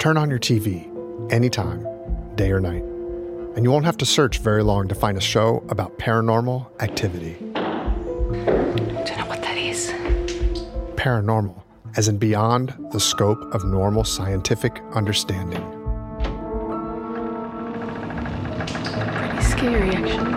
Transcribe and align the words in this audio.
Turn 0.00 0.16
on 0.16 0.30
your 0.30 0.38
TV 0.38 0.88
anytime, 1.30 1.86
day 2.34 2.50
or 2.52 2.58
night, 2.58 2.82
and 3.54 3.62
you 3.62 3.70
won't 3.70 3.84
have 3.84 3.98
to 3.98 4.06
search 4.06 4.38
very 4.38 4.62
long 4.62 4.88
to 4.88 4.94
find 4.94 5.18
a 5.18 5.20
show 5.20 5.62
about 5.68 5.98
paranormal 5.98 6.66
activity. 6.80 7.36
Don't 7.52 9.18
know 9.18 9.26
what 9.26 9.42
that 9.42 9.58
is. 9.58 9.90
Paranormal, 10.96 11.62
as 11.98 12.08
in 12.08 12.16
beyond 12.16 12.74
the 12.92 12.98
scope 12.98 13.42
of 13.54 13.62
normal 13.66 14.02
scientific 14.02 14.80
understanding. 14.94 15.60
Pretty 18.96 19.42
scary, 19.42 19.90
actually. 19.90 20.32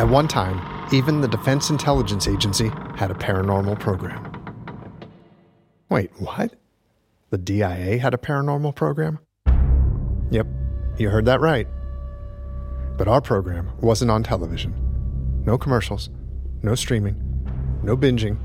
At 0.00 0.08
one 0.08 0.28
time, 0.28 0.60
even 0.94 1.22
the 1.22 1.28
Defense 1.28 1.70
Intelligence 1.70 2.28
Agency 2.28 2.68
had 2.94 3.10
a 3.10 3.14
paranormal 3.14 3.80
program. 3.80 4.32
Wait, 5.88 6.12
what? 6.20 6.54
The 7.30 7.38
DIA 7.38 7.98
had 7.98 8.14
a 8.14 8.18
paranormal 8.18 8.76
program? 8.76 9.18
Yep, 10.30 10.46
you 10.96 11.10
heard 11.10 11.24
that 11.24 11.40
right. 11.40 11.66
But 12.96 13.08
our 13.08 13.20
program 13.20 13.72
wasn't 13.80 14.12
on 14.12 14.22
television. 14.22 14.74
No 15.44 15.58
commercials, 15.58 16.08
no 16.62 16.76
streaming, 16.76 17.16
no 17.82 17.96
binging, 17.96 18.38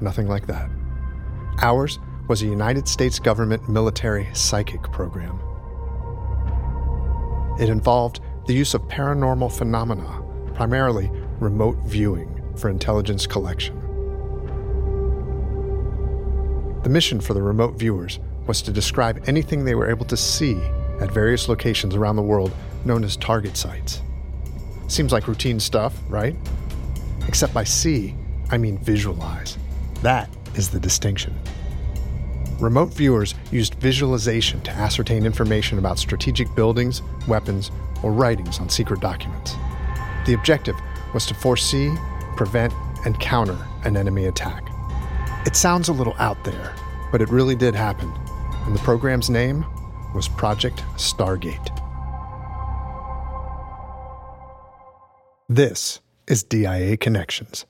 nothing 0.00 0.26
like 0.26 0.48
that. 0.48 0.68
Ours 1.62 2.00
was 2.28 2.42
a 2.42 2.46
United 2.46 2.88
States 2.88 3.20
government 3.20 3.68
military 3.68 4.28
psychic 4.32 4.82
program. 4.90 5.38
It 7.60 7.68
involved 7.68 8.20
the 8.48 8.54
use 8.54 8.74
of 8.74 8.82
paranormal 8.82 9.56
phenomena, 9.56 10.22
primarily 10.52 11.12
remote 11.38 11.78
viewing 11.84 12.42
for 12.56 12.70
intelligence 12.70 13.24
collection. 13.24 13.75
The 16.86 16.92
mission 16.92 17.20
for 17.20 17.34
the 17.34 17.42
remote 17.42 17.76
viewers 17.76 18.20
was 18.46 18.62
to 18.62 18.70
describe 18.70 19.24
anything 19.26 19.64
they 19.64 19.74
were 19.74 19.90
able 19.90 20.04
to 20.04 20.16
see 20.16 20.54
at 21.00 21.10
various 21.10 21.48
locations 21.48 21.96
around 21.96 22.14
the 22.14 22.22
world 22.22 22.52
known 22.84 23.02
as 23.02 23.16
target 23.16 23.56
sites. 23.56 24.02
Seems 24.86 25.10
like 25.10 25.26
routine 25.26 25.58
stuff, 25.58 25.98
right? 26.08 26.36
Except 27.26 27.52
by 27.52 27.64
see, 27.64 28.14
I 28.52 28.58
mean 28.58 28.78
visualize. 28.78 29.58
That 30.02 30.30
is 30.54 30.68
the 30.68 30.78
distinction. 30.78 31.34
Remote 32.60 32.94
viewers 32.94 33.34
used 33.50 33.74
visualization 33.74 34.60
to 34.60 34.70
ascertain 34.70 35.26
information 35.26 35.78
about 35.78 35.98
strategic 35.98 36.54
buildings, 36.54 37.02
weapons, 37.26 37.72
or 38.04 38.12
writings 38.12 38.60
on 38.60 38.68
secret 38.68 39.00
documents. 39.00 39.56
The 40.24 40.34
objective 40.34 40.76
was 41.12 41.26
to 41.26 41.34
foresee, 41.34 41.92
prevent, 42.36 42.72
and 43.04 43.18
counter 43.18 43.58
an 43.82 43.96
enemy 43.96 44.26
attack. 44.26 44.68
It 45.46 45.54
sounds 45.54 45.88
a 45.88 45.92
little 45.92 46.16
out 46.18 46.42
there, 46.42 46.74
but 47.12 47.22
it 47.22 47.28
really 47.28 47.54
did 47.54 47.72
happen, 47.72 48.12
and 48.64 48.74
the 48.74 48.80
program's 48.80 49.30
name 49.30 49.64
was 50.12 50.26
Project 50.26 50.82
Stargate. 50.96 51.70
This 55.48 56.00
is 56.26 56.42
DIA 56.42 56.96
Connections. 56.96 57.64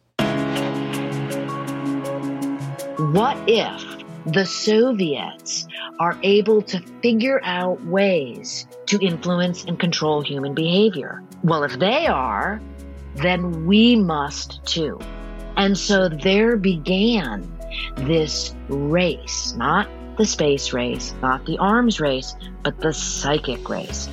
What 2.96 3.36
if 3.46 3.84
the 4.24 4.46
Soviets 4.46 5.68
are 6.00 6.18
able 6.22 6.62
to 6.62 6.80
figure 7.02 7.42
out 7.44 7.84
ways 7.84 8.66
to 8.86 8.98
influence 9.00 9.64
and 9.64 9.78
control 9.78 10.22
human 10.22 10.54
behavior? 10.54 11.22
Well, 11.44 11.62
if 11.62 11.78
they 11.78 12.06
are, 12.06 12.58
then 13.16 13.66
we 13.66 13.96
must 13.96 14.64
too. 14.64 14.98
And 15.58 15.76
so 15.76 16.08
there 16.08 16.56
began 16.56 17.55
this 17.96 18.54
race, 18.68 19.54
not 19.56 19.88
the 20.16 20.24
space 20.24 20.72
race, 20.72 21.14
not 21.22 21.44
the 21.46 21.58
arms 21.58 22.00
race, 22.00 22.34
but 22.62 22.80
the 22.80 22.92
psychic 22.92 23.68
race. 23.68 24.08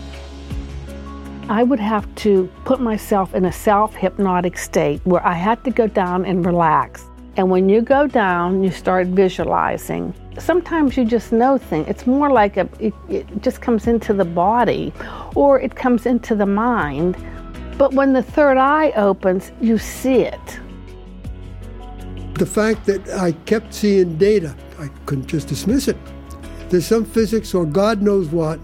I 1.50 1.64
would 1.64 1.80
have 1.80 2.14
to 2.16 2.50
put 2.64 2.80
myself 2.80 3.36
in 3.36 3.46
a 3.46 3.52
self 3.52 3.94
hypnotic 3.96 4.58
state 4.58 5.02
where 5.06 5.26
I 5.26 5.34
had 5.34 5.64
to 5.66 5.72
go 5.72 5.88
down 5.88 6.26
and 6.26 6.46
relax. 6.46 7.06
And 7.36 7.50
when 7.50 7.68
you 7.68 7.82
go 7.82 8.08
down, 8.08 8.64
you 8.64 8.72
start 8.72 9.08
visualizing. 9.08 10.14
Sometimes 10.38 10.96
you 10.96 11.04
just 11.04 11.32
know 11.32 11.58
things. 11.58 11.88
It's 11.90 12.06
more 12.06 12.32
like 12.32 12.58
a, 12.58 12.70
it, 12.80 12.94
it 13.10 13.42
just 13.42 13.62
comes 13.62 13.88
into 13.88 14.14
the 14.14 14.26
body 14.26 14.94
or 15.36 15.60
it 15.60 15.76
comes 15.76 16.06
into 16.06 16.36
the 16.36 16.46
mind. 16.46 17.18
But 17.78 17.94
when 17.94 18.14
the 18.14 18.24
third 18.24 18.58
eye 18.58 18.92
opens, 18.92 19.52
you 19.60 19.78
see 19.78 20.22
it. 20.22 20.60
The 22.36 22.46
fact 22.46 22.86
that 22.88 23.08
I 23.10 23.34
kept 23.46 23.74
seeing 23.74 24.18
data, 24.18 24.56
I 24.80 24.88
couldn't 25.06 25.28
just 25.28 25.48
dismiss 25.48 25.88
it. 25.88 25.98
There's 26.70 26.86
some 26.86 27.06
physics 27.06 27.54
or 27.54 27.66
God 27.66 28.02
knows 28.02 28.30
what 28.30 28.60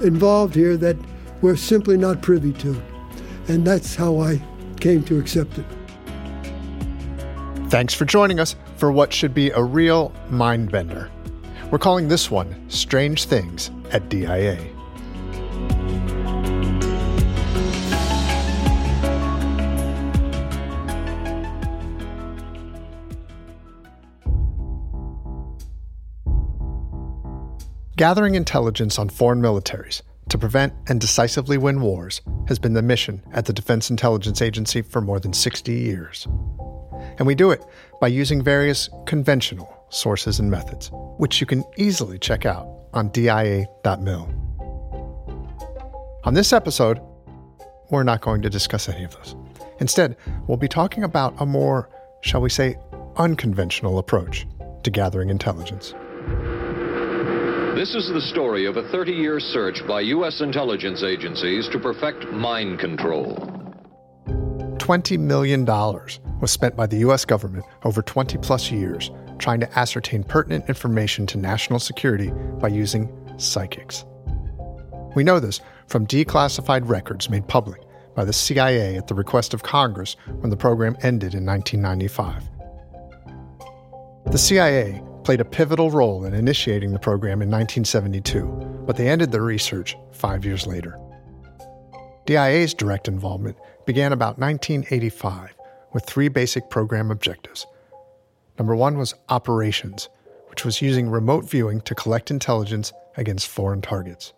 involved 0.00 0.54
here 0.54 0.76
that 0.76 0.96
we're 1.40 1.56
simply 1.56 1.96
not 1.96 2.20
privy 2.20 2.52
to. 2.54 2.80
And 3.48 3.66
that's 3.66 3.94
how 3.94 4.20
I 4.20 4.42
came 4.80 5.02
to 5.04 5.18
accept 5.18 5.58
it. 5.58 5.64
Thanks 7.68 7.94
for 7.94 8.04
joining 8.04 8.40
us 8.40 8.56
for 8.76 8.92
what 8.92 9.12
should 9.12 9.34
be 9.34 9.50
a 9.50 9.62
real 9.62 10.12
mind 10.30 10.70
bender. 10.70 11.10
We're 11.70 11.78
calling 11.78 12.08
this 12.08 12.30
one 12.30 12.68
Strange 12.68 13.24
Things 13.24 13.70
at 13.90 14.08
DIA. 14.08 14.77
Gathering 27.98 28.36
intelligence 28.36 28.96
on 28.96 29.08
foreign 29.08 29.42
militaries 29.42 30.02
to 30.28 30.38
prevent 30.38 30.72
and 30.86 31.00
decisively 31.00 31.58
win 31.58 31.80
wars 31.80 32.20
has 32.46 32.56
been 32.56 32.74
the 32.74 32.80
mission 32.80 33.20
at 33.32 33.46
the 33.46 33.52
Defense 33.52 33.90
Intelligence 33.90 34.40
Agency 34.40 34.82
for 34.82 35.00
more 35.00 35.18
than 35.18 35.32
60 35.32 35.72
years. 35.72 36.28
And 37.18 37.26
we 37.26 37.34
do 37.34 37.50
it 37.50 37.60
by 38.00 38.06
using 38.06 38.40
various 38.40 38.88
conventional 39.06 39.84
sources 39.88 40.38
and 40.38 40.48
methods, 40.48 40.92
which 41.18 41.40
you 41.40 41.46
can 41.48 41.64
easily 41.76 42.20
check 42.20 42.46
out 42.46 42.68
on 42.92 43.08
dia.mil. 43.08 43.66
On 46.22 46.34
this 46.34 46.52
episode, 46.52 47.00
we're 47.90 48.04
not 48.04 48.20
going 48.20 48.42
to 48.42 48.48
discuss 48.48 48.88
any 48.88 49.02
of 49.02 49.16
those. 49.16 49.34
Instead, 49.80 50.16
we'll 50.46 50.56
be 50.56 50.68
talking 50.68 51.02
about 51.02 51.34
a 51.40 51.46
more, 51.46 51.90
shall 52.20 52.42
we 52.42 52.48
say, 52.48 52.76
unconventional 53.16 53.98
approach 53.98 54.46
to 54.84 54.90
gathering 54.92 55.30
intelligence. 55.30 55.94
This 57.74 57.94
is 57.94 58.08
the 58.08 58.20
story 58.20 58.66
of 58.66 58.76
a 58.76 58.88
30 58.90 59.12
year 59.12 59.38
search 59.38 59.86
by 59.86 60.00
U.S. 60.00 60.40
intelligence 60.40 61.02
agencies 61.02 61.68
to 61.68 61.78
perfect 61.78 62.26
mind 62.32 62.78
control. 62.78 63.36
$20 64.26 65.18
million 65.18 65.64
was 65.64 66.50
spent 66.50 66.74
by 66.76 66.86
the 66.86 66.98
U.S. 66.98 67.24
government 67.24 67.64
over 67.84 68.02
20 68.02 68.38
plus 68.38 68.70
years 68.70 69.10
trying 69.38 69.60
to 69.60 69.78
ascertain 69.78 70.24
pertinent 70.24 70.68
information 70.68 71.26
to 71.26 71.38
national 71.38 71.78
security 71.78 72.32
by 72.58 72.68
using 72.68 73.12
psychics. 73.38 74.04
We 75.14 75.22
know 75.22 75.38
this 75.38 75.60
from 75.86 76.06
declassified 76.06 76.88
records 76.88 77.30
made 77.30 77.46
public 77.46 77.82
by 78.16 78.24
the 78.24 78.32
CIA 78.32 78.96
at 78.96 79.06
the 79.06 79.14
request 79.14 79.54
of 79.54 79.62
Congress 79.62 80.16
when 80.40 80.50
the 80.50 80.56
program 80.56 80.96
ended 81.02 81.34
in 81.34 81.46
1995. 81.46 82.42
The 84.32 84.38
CIA 84.38 85.02
played 85.28 85.42
a 85.42 85.44
pivotal 85.44 85.90
role 85.90 86.24
in 86.24 86.32
initiating 86.32 86.90
the 86.90 86.98
program 86.98 87.42
in 87.42 87.50
1972, 87.50 88.46
but 88.86 88.96
they 88.96 89.10
ended 89.10 89.30
their 89.30 89.42
research 89.42 89.94
five 90.10 90.42
years 90.42 90.66
later. 90.66 90.98
DIA's 92.24 92.72
direct 92.72 93.08
involvement 93.08 93.58
began 93.84 94.14
about 94.14 94.38
1985 94.38 95.54
with 95.92 96.06
three 96.06 96.28
basic 96.28 96.70
program 96.70 97.10
objectives. 97.10 97.66
Number 98.58 98.74
one 98.74 98.96
was 98.96 99.14
operations, 99.28 100.08
which 100.48 100.64
was 100.64 100.80
using 100.80 101.10
remote 101.10 101.44
viewing 101.44 101.82
to 101.82 101.94
collect 101.94 102.30
intelligence 102.30 102.90
against 103.18 103.48
foreign 103.48 103.82
targets. 103.82 104.32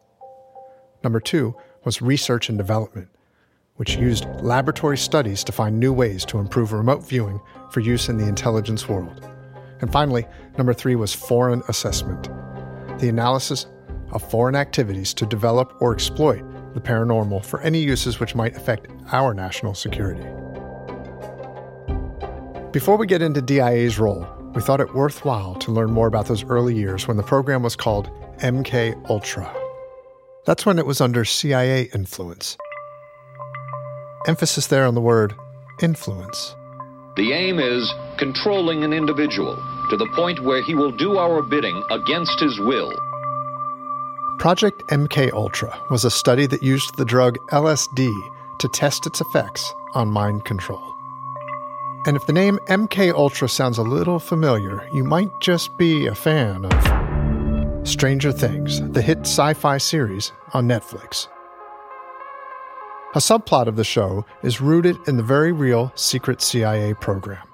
Number 1.05 1.21
two 1.21 1.55
was 1.85 2.03
research 2.03 2.49
and 2.49 2.59
development, 2.59 3.11
which 3.77 3.95
used 3.95 4.27
laboratory 4.41 4.99
studies 4.99 5.45
to 5.45 5.53
find 5.53 5.79
new 5.79 5.93
ways 5.93 6.25
to 6.25 6.39
improve 6.39 6.73
remote 6.73 7.07
viewing 7.07 7.41
for 7.71 7.79
use 7.79 8.09
in 8.09 8.17
the 8.17 8.27
intelligence 8.27 8.89
world. 8.89 9.31
And 9.81 9.91
finally, 9.93 10.27
number 10.59 10.75
three 10.75 10.95
was 10.95 11.15
foreign 11.15 11.63
assessment 11.69 12.29
the 12.99 13.09
analysis 13.09 13.67
of 14.13 14.29
foreign 14.31 14.55
activities 14.55 15.15
to 15.15 15.25
develop 15.25 15.75
or 15.81 15.95
exploit 15.95 16.45
the 16.75 16.81
paranormal 16.81 17.45
for 17.45 17.61
any 17.63 17.81
uses 17.81 18.21
which 18.21 18.35
might 18.35 18.55
affect 18.57 18.89
our 19.13 19.33
national 19.33 19.75
security. 19.75 20.23
Before 22.73 22.97
we 22.97 23.07
get 23.07 23.23
into 23.23 23.41
DIA's 23.41 23.99
role, 23.99 24.27
we 24.55 24.61
thought 24.61 24.81
it 24.81 24.95
worthwhile 24.95 25.55
to 25.57 25.73
learn 25.73 25.91
more 25.91 26.07
about 26.07 26.27
those 26.27 26.45
early 26.45 26.75
years 26.75 27.09
when 27.09 27.17
the 27.17 27.23
program 27.23 27.63
was 27.63 27.75
called 27.75 28.11
MK 28.39 29.09
Ultra. 29.09 29.53
That's 30.45 30.67
when 30.67 30.79
it 30.79 30.87
was 30.87 31.01
under 31.01 31.25
CIA 31.25 31.91
influence. 31.95 32.57
Emphasis 34.27 34.67
there 34.67 34.85
on 34.85 34.95
the 34.95 35.01
word 35.01 35.35
influence. 35.83 36.55
The 37.21 37.35
aim 37.35 37.59
is 37.59 37.93
controlling 38.17 38.83
an 38.83 38.95
individual 38.95 39.55
to 39.91 39.97
the 39.99 40.09
point 40.15 40.43
where 40.43 40.63
he 40.63 40.75
will 40.75 40.91
do 40.91 41.19
our 41.19 41.43
bidding 41.43 41.85
against 41.91 42.41
his 42.41 42.59
will. 42.59 42.91
Project 44.39 44.87
MK 44.87 45.31
Ultra 45.35 45.79
was 45.91 46.07
a 46.07 46.11
study 46.11 46.47
that 46.47 46.63
used 46.63 46.97
the 46.97 47.05
drug 47.05 47.37
LSD 47.49 48.11
to 48.59 48.69
test 48.69 49.07
its 49.07 49.21
effects 49.21 49.71
on 49.93 50.09
mind 50.09 50.47
control. 50.47 50.95
And 52.07 52.17
if 52.17 52.25
the 52.25 52.33
name 52.33 52.59
MK 52.69 53.13
Ultra 53.13 53.51
sounds 53.51 53.77
a 53.77 53.83
little 53.83 54.19
familiar, 54.19 54.89
you 54.91 55.05
might 55.05 55.39
just 55.43 55.77
be 55.77 56.07
a 56.07 56.15
fan 56.15 56.65
of 56.65 57.87
Stranger 57.87 58.33
Things, 58.33 58.81
the 58.93 59.03
hit 59.03 59.19
sci-fi 59.27 59.77
series 59.77 60.33
on 60.55 60.67
Netflix. 60.67 61.29
A 63.13 63.19
subplot 63.19 63.67
of 63.67 63.75
the 63.75 63.83
show 63.83 64.25
is 64.45 64.61
rooted 64.61 64.97
in 65.09 65.17
the 65.17 65.23
very 65.25 65.51
real 65.51 65.91
secret 65.97 66.41
CIA 66.41 66.95
program. 66.95 67.45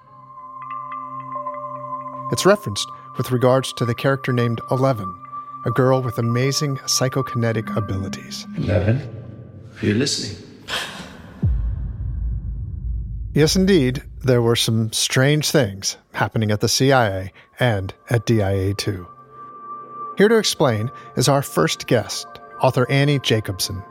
It's 2.31 2.45
referenced 2.45 2.87
with 3.17 3.31
regards 3.31 3.73
to 3.75 3.87
the 3.87 3.95
character 3.95 4.35
named 4.35 4.61
Eleven, 4.71 5.11
a 5.65 5.71
girl 5.71 6.03
with 6.03 6.19
amazing 6.19 6.77
psychokinetic 6.79 7.75
abilities. 7.75 8.47
Eleven, 8.59 9.01
are 9.81 9.87
you 9.87 9.95
listening? 9.95 10.43
Yes, 13.33 13.57
indeed, 13.57 14.03
there 14.23 14.43
were 14.43 14.57
some 14.57 14.93
strange 14.93 15.51
things 15.51 15.97
happening 16.13 16.51
at 16.51 16.61
the 16.61 16.69
CIA 16.69 17.33
and 17.59 17.95
at 18.11 18.27
DIA 18.27 18.75
too. 18.75 19.07
Here 20.19 20.29
to 20.29 20.37
explain 20.37 20.91
is 21.17 21.31
our 21.31 21.41
first 21.41 21.87
guest, 21.87 22.27
author 22.61 22.87
Annie 22.91 23.21
Jacobsen. 23.21 23.83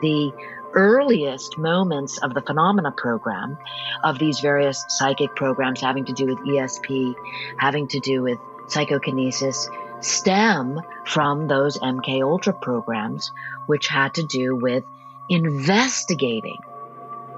The 0.00 0.32
earliest 0.72 1.58
moments 1.58 2.18
of 2.18 2.34
the 2.34 2.42
phenomena 2.42 2.92
program, 2.92 3.58
of 4.04 4.18
these 4.18 4.40
various 4.40 4.84
psychic 4.88 5.34
programs 5.34 5.80
having 5.80 6.04
to 6.06 6.12
do 6.12 6.26
with 6.26 6.38
ESP, 6.38 7.14
having 7.58 7.88
to 7.88 8.00
do 8.00 8.22
with 8.22 8.38
psychokinesis, 8.68 9.68
stem 10.00 10.80
from 11.04 11.48
those 11.48 11.78
MK 11.78 12.22
Ultra 12.22 12.52
programs, 12.52 13.32
which 13.66 13.88
had 13.88 14.14
to 14.14 14.22
do 14.22 14.54
with 14.56 14.84
investigating, 15.28 16.58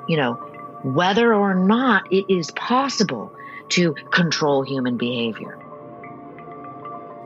you 0.06 0.16
know, 0.16 0.34
whether 0.82 1.32
or 1.32 1.54
not 1.54 2.12
it 2.12 2.26
is 2.28 2.50
possible 2.52 3.32
to 3.70 3.94
control 4.10 4.62
human 4.62 4.96
behavior. 4.96 5.58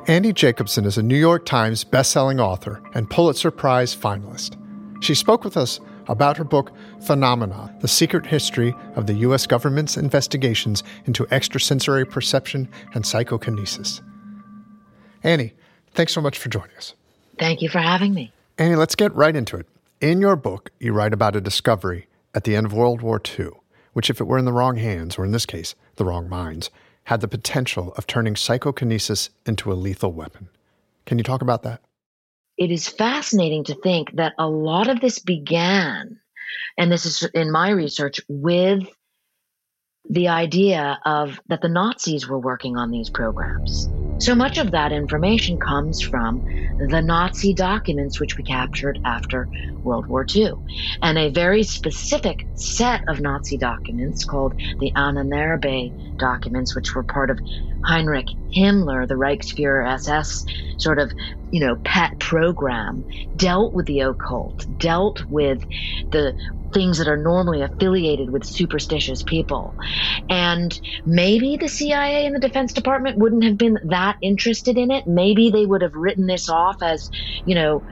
Annie 0.06 0.32
Jacobsen 0.32 0.84
is 0.84 0.96
a 0.96 1.02
New 1.02 1.16
York 1.16 1.44
Times 1.44 1.84
bestselling 1.84 2.40
author 2.40 2.80
and 2.94 3.10
Pulitzer 3.10 3.50
Prize 3.50 3.96
finalist. 3.96 4.56
She 5.06 5.14
spoke 5.14 5.44
with 5.44 5.56
us 5.56 5.78
about 6.08 6.36
her 6.36 6.42
book 6.42 6.72
Phenomena 7.00 7.72
The 7.78 7.86
Secret 7.86 8.26
History 8.26 8.74
of 8.96 9.06
the 9.06 9.14
U.S. 9.14 9.46
Government's 9.46 9.96
Investigations 9.96 10.82
into 11.04 11.28
Extrasensory 11.30 12.04
Perception 12.04 12.68
and 12.92 13.06
Psychokinesis. 13.06 14.02
Annie, 15.22 15.52
thanks 15.92 16.12
so 16.12 16.20
much 16.20 16.38
for 16.38 16.48
joining 16.48 16.76
us. 16.76 16.94
Thank 17.38 17.62
you 17.62 17.68
for 17.68 17.78
having 17.78 18.14
me. 18.14 18.32
Annie, 18.58 18.74
let's 18.74 18.96
get 18.96 19.14
right 19.14 19.36
into 19.36 19.56
it. 19.56 19.68
In 20.00 20.20
your 20.20 20.34
book, 20.34 20.72
you 20.80 20.92
write 20.92 21.12
about 21.12 21.36
a 21.36 21.40
discovery 21.40 22.08
at 22.34 22.42
the 22.42 22.56
end 22.56 22.66
of 22.66 22.72
World 22.72 23.00
War 23.00 23.22
II, 23.38 23.50
which, 23.92 24.10
if 24.10 24.20
it 24.20 24.26
were 24.26 24.38
in 24.38 24.44
the 24.44 24.52
wrong 24.52 24.74
hands, 24.74 25.16
or 25.16 25.24
in 25.24 25.30
this 25.30 25.46
case, 25.46 25.76
the 25.94 26.04
wrong 26.04 26.28
minds, 26.28 26.68
had 27.04 27.20
the 27.20 27.28
potential 27.28 27.94
of 27.96 28.08
turning 28.08 28.34
psychokinesis 28.34 29.30
into 29.46 29.70
a 29.70 29.74
lethal 29.74 30.12
weapon. 30.12 30.48
Can 31.04 31.16
you 31.16 31.22
talk 31.22 31.42
about 31.42 31.62
that? 31.62 31.80
It 32.58 32.70
is 32.70 32.88
fascinating 32.88 33.64
to 33.64 33.74
think 33.74 34.16
that 34.16 34.34
a 34.38 34.48
lot 34.48 34.88
of 34.88 35.00
this 35.00 35.18
began, 35.18 36.20
and 36.78 36.90
this 36.92 37.06
is 37.06 37.22
in 37.34 37.50
my 37.52 37.70
research, 37.70 38.20
with 38.28 38.88
the 40.08 40.28
idea 40.28 40.98
of 41.04 41.40
that 41.48 41.62
the 41.62 41.68
Nazis 41.68 42.28
were 42.28 42.38
working 42.38 42.76
on 42.76 42.90
these 42.90 43.10
programs. 43.10 43.90
So 44.18 44.34
much 44.34 44.58
of 44.58 44.70
that 44.70 44.92
information 44.92 45.58
comes 45.58 46.00
from 46.00 46.42
the 46.78 47.02
Nazi 47.02 47.54
documents 47.54 48.18
which 48.18 48.36
we 48.38 48.44
captured 48.44 48.98
after 49.04 49.48
World 49.84 50.06
War 50.08 50.26
II. 50.34 50.52
And 51.02 51.18
a 51.18 51.30
very 51.30 51.62
specific 51.62 52.46
set 52.54 53.02
of 53.08 53.20
Nazi 53.20 53.58
documents 53.58 54.24
called 54.24 54.54
the 54.80 54.92
Ahnenerbe 54.96 55.92
documents, 56.18 56.74
which 56.74 56.94
were 56.94 57.04
part 57.04 57.30
of 57.30 57.38
Heinrich 57.84 58.26
Himmler, 58.56 59.06
the 59.06 59.14
Reichsfuhrer 59.14 59.88
SS 59.94 60.44
sort 60.78 60.98
of, 60.98 61.12
you 61.50 61.60
know, 61.60 61.76
pet 61.84 62.18
program, 62.18 63.04
dealt 63.36 63.74
with 63.74 63.86
the 63.86 64.00
occult, 64.00 64.64
dealt 64.78 65.22
with 65.28 65.60
the 66.10 66.34
things 66.72 66.98
that 66.98 67.08
are 67.08 67.16
normally 67.16 67.62
affiliated 67.62 68.30
with 68.30 68.44
superstitious 68.44 69.22
people. 69.22 69.74
And 70.28 70.78
maybe 71.04 71.56
the 71.56 71.68
CIA 71.68 72.26
and 72.26 72.34
the 72.34 72.40
Defense 72.40 72.72
Department 72.72 73.18
wouldn't 73.18 73.44
have 73.44 73.58
been 73.58 73.78
that 73.88 74.16
interested 74.22 74.76
in 74.76 74.90
it. 74.90 75.04
Maybe 75.06 75.50
they 75.50 75.66
would 75.66 75.82
have 75.82 75.94
written 75.94 76.26
this 76.26 76.48
off 76.48 76.76
as, 76.82 77.08
you 77.44 77.54
know, 77.54 77.84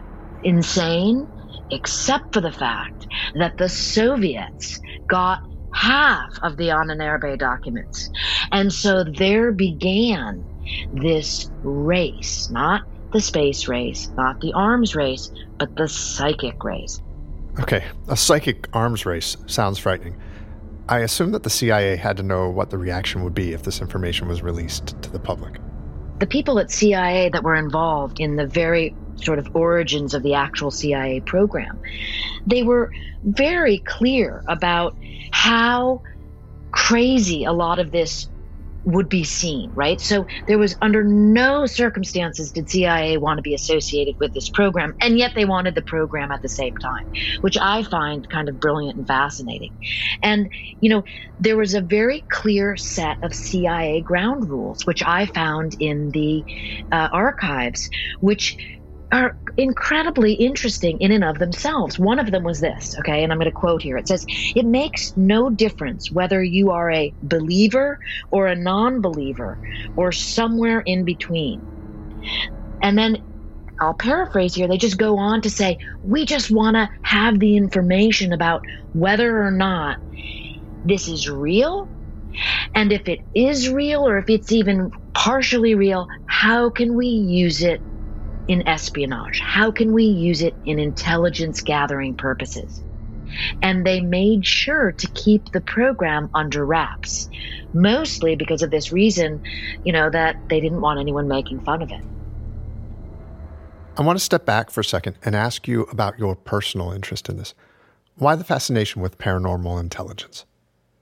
insane, 0.43 1.27
except 1.71 2.33
for 2.33 2.41
the 2.41 2.53
fact 2.53 3.07
that 3.35 3.55
the 3.59 3.69
Soviets 3.69 4.79
got 5.09 5.41
half 5.73 6.31
of 6.43 6.57
the 6.57 6.69
Ahnenerbe 6.69 7.39
documents. 7.39 8.11
And 8.53 8.73
so 8.73 9.05
there 9.05 9.53
began 9.53 10.47
this 10.93 11.51
race, 11.63 12.49
not 12.51 12.83
the 13.13 13.21
space 13.21 13.69
race, 13.69 14.11
not 14.17 14.37
the 14.41 14.53
arms 14.55 14.95
race, 14.95 15.31
but 15.59 15.71
the 15.77 15.89
psychic 15.89 16.63
race. 16.65 17.01
Okay, 17.61 17.85
a 18.09 18.17
psychic 18.17 18.69
arms 18.73 19.07
race 19.07 19.37
sounds 19.47 19.79
frightening. 19.79 20.17
I 20.89 20.99
assume 20.99 21.33
that 21.33 21.45
the 21.45 21.51
CIA 21.51 21.97
had 21.97 22.17
to 22.17 22.23
know 22.23 22.51
what 22.51 22.71
the 22.71 22.79
reaction 22.79 23.23
would 23.25 23.35
be 23.35 23.53
if 23.53 23.63
this 23.63 23.81
information 23.81 24.29
was 24.29 24.43
released 24.43 25.01
to 25.03 25.11
the 25.11 25.21
public. 25.21 25.61
The 26.19 26.27
people 26.27 26.59
at 26.59 26.71
CIA 26.71 27.31
that 27.31 27.43
were 27.43 27.55
involved 27.55 28.21
in 28.21 28.37
the 28.37 28.47
very 28.47 28.95
sort 29.17 29.39
of 29.39 29.55
origins 29.55 30.15
of 30.15 30.23
the 30.23 30.35
actual 30.35 30.71
CIA 30.71 31.21
program, 31.21 31.81
they 32.47 32.63
were 32.63 32.93
very 33.23 33.79
clear 33.79 34.43
about 34.49 34.97
how 35.31 36.03
crazy 36.73 37.45
a 37.45 37.53
lot 37.53 37.79
of 37.79 37.93
this 37.93 38.29
would 38.85 39.09
be 39.09 39.25
seen, 39.25 39.73
right? 39.75 40.01
So 40.01 40.27
there 40.47 40.59
was 40.59 40.77
under 40.83 41.03
no 41.03 41.67
circumstances 41.67 42.53
did 42.53 42.69
CIA 42.69 43.17
want 43.17 43.39
to 43.39 43.43
be 43.43 43.55
associated 43.55 44.15
with 44.21 44.33
this 44.35 44.49
program, 44.49 44.95
and 45.01 45.19
yet 45.19 45.33
they 45.35 45.45
wanted 45.45 45.75
the 45.75 45.83
program 45.83 46.31
at 46.31 46.43
the 46.43 46.49
same 46.49 46.77
time, 46.77 47.05
which 47.41 47.57
I 47.61 47.83
find 47.85 48.29
kind 48.29 48.49
of 48.49 48.61
brilliant 48.61 48.97
and 48.97 49.07
fascinating. 49.07 49.71
And, 50.23 50.49
you 50.81 50.91
know, 50.91 51.03
there 51.39 51.57
was 51.57 51.75
a 51.75 51.81
very 51.81 52.25
clear 52.31 52.77
set 52.77 53.17
of 53.23 53.35
CIA 53.35 54.03
ground 54.03 54.49
rules, 54.49 54.81
which 54.85 55.03
I 55.05 55.27
found 55.27 55.73
in 55.81 56.11
the 56.13 56.45
uh, 56.93 57.09
archives, 57.13 57.89
which 58.21 58.57
are 59.13 59.37
incredibly 59.57 60.35
interesting 60.35 60.99
in 61.01 61.13
and 61.13 61.25
of 61.25 61.39
themselves. 61.39 61.99
One 61.99 62.19
of 62.19 62.31
them 62.31 62.45
was 62.45 62.61
this, 62.61 62.95
okay, 63.01 63.23
and 63.23 63.33
I'm 63.33 63.39
going 63.39 63.47
to 63.47 63.53
quote 63.53 63.83
here. 63.83 63.97
It 63.97 64.09
says, 64.09 64.25
It 64.55 64.67
makes 64.67 65.13
no 65.17 65.51
difference 65.51 66.11
whether 66.11 66.43
you 66.43 66.71
are 66.71 66.91
a 66.91 67.15
believer 67.23 67.99
or 68.31 68.47
a 68.47 68.57
non 68.57 69.01
believer 69.01 69.59
or 69.97 70.13
somewhere 70.13 70.81
in 70.85 71.05
between. 71.05 71.65
And 72.83 72.99
then 72.99 73.19
I'll 73.81 73.95
paraphrase 73.95 74.55
here. 74.55 74.69
They 74.69 74.79
just 74.79 74.99
go 74.99 75.19
on 75.19 75.43
to 75.43 75.51
say, 75.51 75.79
We 76.03 76.27
just 76.27 76.51
want 76.51 76.77
to 76.77 76.91
have 77.03 77.39
the 77.41 77.57
information 77.57 78.33
about 78.33 78.63
whether 78.93 79.43
or 79.45 79.51
not 79.51 79.99
this 80.85 81.09
is 81.09 81.29
real. 81.29 81.89
And 82.75 82.93
if 82.93 83.09
it 83.09 83.21
is 83.35 83.71
real 83.71 84.07
or 84.09 84.19
if 84.19 84.27
it's 84.29 84.53
even 84.53 84.91
partially 85.15 85.75
real, 85.75 86.07
how 86.27 86.71
can 86.71 86.97
we 86.97 87.07
use 87.07 87.63
it 87.63 87.83
in 88.49 88.67
espionage? 88.69 89.41
How 89.41 89.71
can 89.71 89.93
we 89.93 90.05
use 90.05 90.43
it 90.43 90.55
in 90.65 90.79
intelligence 90.79 91.61
gathering 91.61 92.15
purposes? 92.15 92.83
And 93.63 93.85
they 93.85 94.01
made 94.01 94.47
sure 94.47 94.93
to 94.93 95.07
keep 95.09 95.53
the 95.53 95.61
program 95.61 96.31
under 96.35 96.65
wraps, 96.65 97.29
mostly 97.73 98.37
because 98.37 98.63
of 98.63 98.71
this 98.71 98.93
reason, 98.93 99.43
you 99.85 99.93
know, 99.93 100.09
that 100.11 100.37
they 100.49 100.61
didn't 100.61 100.81
want 100.81 101.01
anyone 101.01 101.27
making 101.27 101.61
fun 101.61 101.83
of 101.83 101.91
it. 101.91 102.03
I 103.97 104.03
want 104.03 104.19
to 104.19 104.25
step 104.25 104.45
back 104.45 104.71
for 104.71 104.81
a 104.81 104.85
second 104.85 105.17
and 105.25 105.35
ask 105.35 105.69
you 105.69 105.83
about 105.83 106.19
your 106.19 106.35
personal 106.35 106.93
interest 106.93 107.29
in 107.29 107.37
this. 107.37 107.55
Why 108.17 108.37
the 108.37 108.45
fascination 108.45 109.03
with 109.03 109.19
paranormal 109.19 109.81
intelligence? 109.81 110.45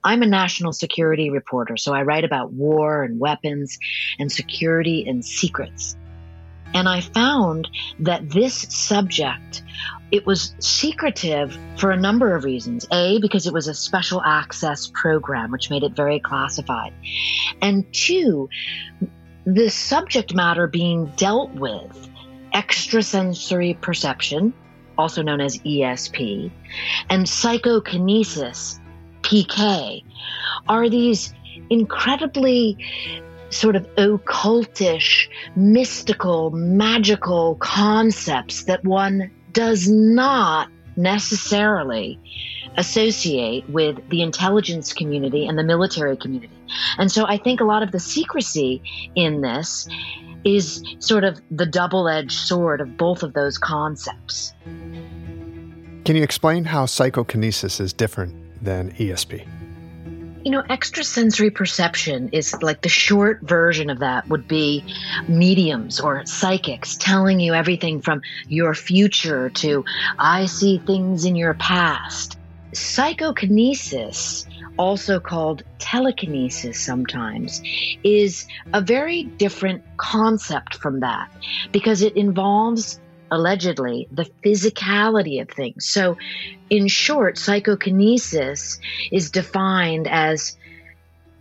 I'm 0.03 0.21
a 0.21 0.27
national 0.27 0.73
security 0.73 1.29
reporter, 1.29 1.77
so 1.77 1.93
I 1.93 2.01
write 2.01 2.23
about 2.23 2.51
war 2.51 3.03
and 3.03 3.19
weapons 3.19 3.77
and 4.19 4.31
security 4.31 5.05
and 5.07 5.23
secrets. 5.23 5.95
And 6.73 6.89
I 6.89 7.01
found 7.01 7.69
that 7.99 8.29
this 8.29 8.65
subject, 8.69 9.63
it 10.11 10.25
was 10.25 10.55
secretive 10.59 11.57
for 11.77 11.91
a 11.91 11.97
number 11.97 12.35
of 12.35 12.43
reasons. 12.43 12.87
A, 12.91 13.19
because 13.19 13.47
it 13.47 13.53
was 13.53 13.67
a 13.67 13.73
special 13.73 14.21
access 14.23 14.91
program, 14.93 15.51
which 15.51 15.69
made 15.69 15.83
it 15.83 15.95
very 15.95 16.19
classified. 16.19 16.93
And 17.61 17.91
two, 17.93 18.49
the 19.45 19.69
subject 19.69 20.33
matter 20.33 20.67
being 20.67 21.07
dealt 21.15 21.51
with, 21.53 22.09
extrasensory 22.53 23.73
perception, 23.75 24.53
also 24.97 25.21
known 25.21 25.41
as 25.41 25.57
ESP, 25.59 26.51
and 27.09 27.27
psychokinesis, 27.27 28.79
PK, 29.21 30.03
are 30.67 30.89
these 30.89 31.33
incredibly 31.69 32.77
sort 33.55 33.75
of 33.75 33.87
occultish, 33.95 35.27
mystical, 35.55 36.51
magical 36.51 37.55
concepts 37.55 38.63
that 38.63 38.83
one 38.83 39.31
does 39.51 39.87
not 39.87 40.69
necessarily 40.95 42.19
associate 42.77 43.67
with 43.69 43.97
the 44.09 44.21
intelligence 44.21 44.93
community 44.93 45.47
and 45.47 45.57
the 45.57 45.63
military 45.63 46.17
community. 46.17 46.53
And 46.97 47.11
so 47.11 47.25
I 47.25 47.37
think 47.37 47.61
a 47.61 47.63
lot 47.63 47.83
of 47.83 47.91
the 47.91 47.99
secrecy 47.99 48.81
in 49.15 49.41
this 49.41 49.87
is 50.43 50.83
sort 50.99 51.23
of 51.23 51.41
the 51.51 51.65
double 51.65 52.09
edged 52.09 52.31
sword 52.37 52.81
of 52.81 52.97
both 52.97 53.23
of 53.23 53.33
those 53.33 53.57
concepts. 53.57 54.53
Can 56.05 56.15
you 56.15 56.23
explain 56.23 56.65
how 56.65 56.85
psychokinesis 56.85 57.79
is 57.79 57.93
different 57.93 58.63
than 58.63 58.91
ESP? 58.93 59.47
You 60.43 60.51
know, 60.51 60.63
extrasensory 60.69 61.51
perception 61.51 62.29
is 62.33 62.53
like 62.61 62.81
the 62.81 62.89
short 62.89 63.41
version 63.43 63.89
of 63.89 63.99
that 63.99 64.27
would 64.27 64.45
be 64.45 64.83
mediums 65.27 66.01
or 66.01 66.25
psychics 66.25 66.97
telling 66.97 67.39
you 67.39 67.53
everything 67.53 68.01
from 68.01 68.21
your 68.49 68.73
future 68.73 69.49
to 69.49 69.85
I 70.19 70.47
see 70.47 70.79
things 70.85 71.23
in 71.23 71.37
your 71.37 71.53
past. 71.53 72.37
Psychokinesis, 72.73 74.45
also 74.77 75.19
called 75.19 75.63
telekinesis 75.77 76.79
sometimes, 76.79 77.61
is 78.03 78.45
a 78.73 78.81
very 78.81 79.23
different 79.23 79.83
concept 79.97 80.75
from 80.75 81.01
that 81.01 81.31
because 81.71 82.01
it 82.01 82.17
involves 82.17 82.99
allegedly 83.31 84.07
the 84.11 84.29
physicality 84.43 85.41
of 85.41 85.49
things. 85.49 85.85
So, 85.87 86.17
in 86.69 86.87
short, 86.87 87.37
psychokinesis 87.37 88.79
is 89.11 89.31
defined 89.31 90.07
as 90.07 90.57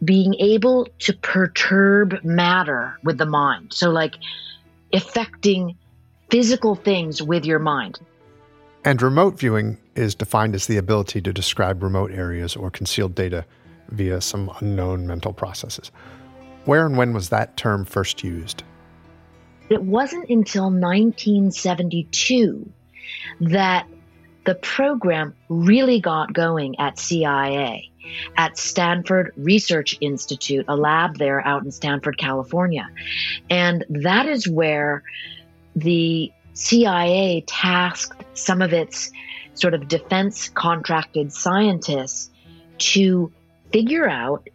being 0.05 0.35
able 0.35 0.89
to 1.01 1.13
perturb 1.13 2.25
matter 2.25 2.99
with 3.05 3.19
the 3.19 3.27
mind. 3.27 3.73
So, 3.73 3.91
like 3.91 4.17
affecting 4.93 5.77
physical 6.31 6.75
things 6.75 7.23
with 7.23 7.45
your 7.45 7.59
mind. 7.59 7.99
And 8.85 9.01
remote 9.01 9.39
viewing 9.39 9.79
is 9.95 10.15
defined 10.15 10.55
as 10.55 10.67
the 10.67 10.77
ability 10.77 11.21
to 11.23 11.33
describe 11.33 11.83
remote 11.83 12.11
areas 12.11 12.57
or 12.57 12.71
concealed 12.71 13.15
data 13.15 13.45
via 13.91 14.21
some 14.21 14.51
unknown 14.61 15.07
mental 15.07 15.33
processes. 15.33 15.93
Where 16.65 16.87
and 16.87 16.97
when 16.97 17.13
was 17.13 17.29
that 17.29 17.57
term 17.57 17.85
first 17.85 18.25
used? 18.25 18.65
It 19.73 19.83
wasn't 19.83 20.29
until 20.29 20.65
1972 20.65 22.71
that 23.41 23.87
the 24.45 24.55
program 24.55 25.35
really 25.49 25.99
got 25.99 26.35
going 26.35 26.79
at 26.79 26.99
CIA, 26.99 27.91
at 28.37 28.59
Stanford 28.59 29.33
Research 29.35 29.97
Institute, 30.03 30.67
a 30.69 30.77
lab 30.77 31.17
there 31.17 31.41
out 31.41 31.65
in 31.65 31.71
Stanford, 31.71 32.19
California. 32.19 32.87
And 33.49 33.87
that 33.89 34.27
is 34.27 34.47
where 34.47 35.05
the 35.75 36.31
CIA 36.53 37.43
tasked 37.47 38.27
some 38.35 38.61
of 38.61 38.75
its 38.75 39.11
sort 39.55 39.73
of 39.73 39.89
defense 39.89 40.51
contracted 40.51 41.33
scientists 41.33 42.29
to 42.77 43.33
figure 43.73 44.07
out 44.07 44.47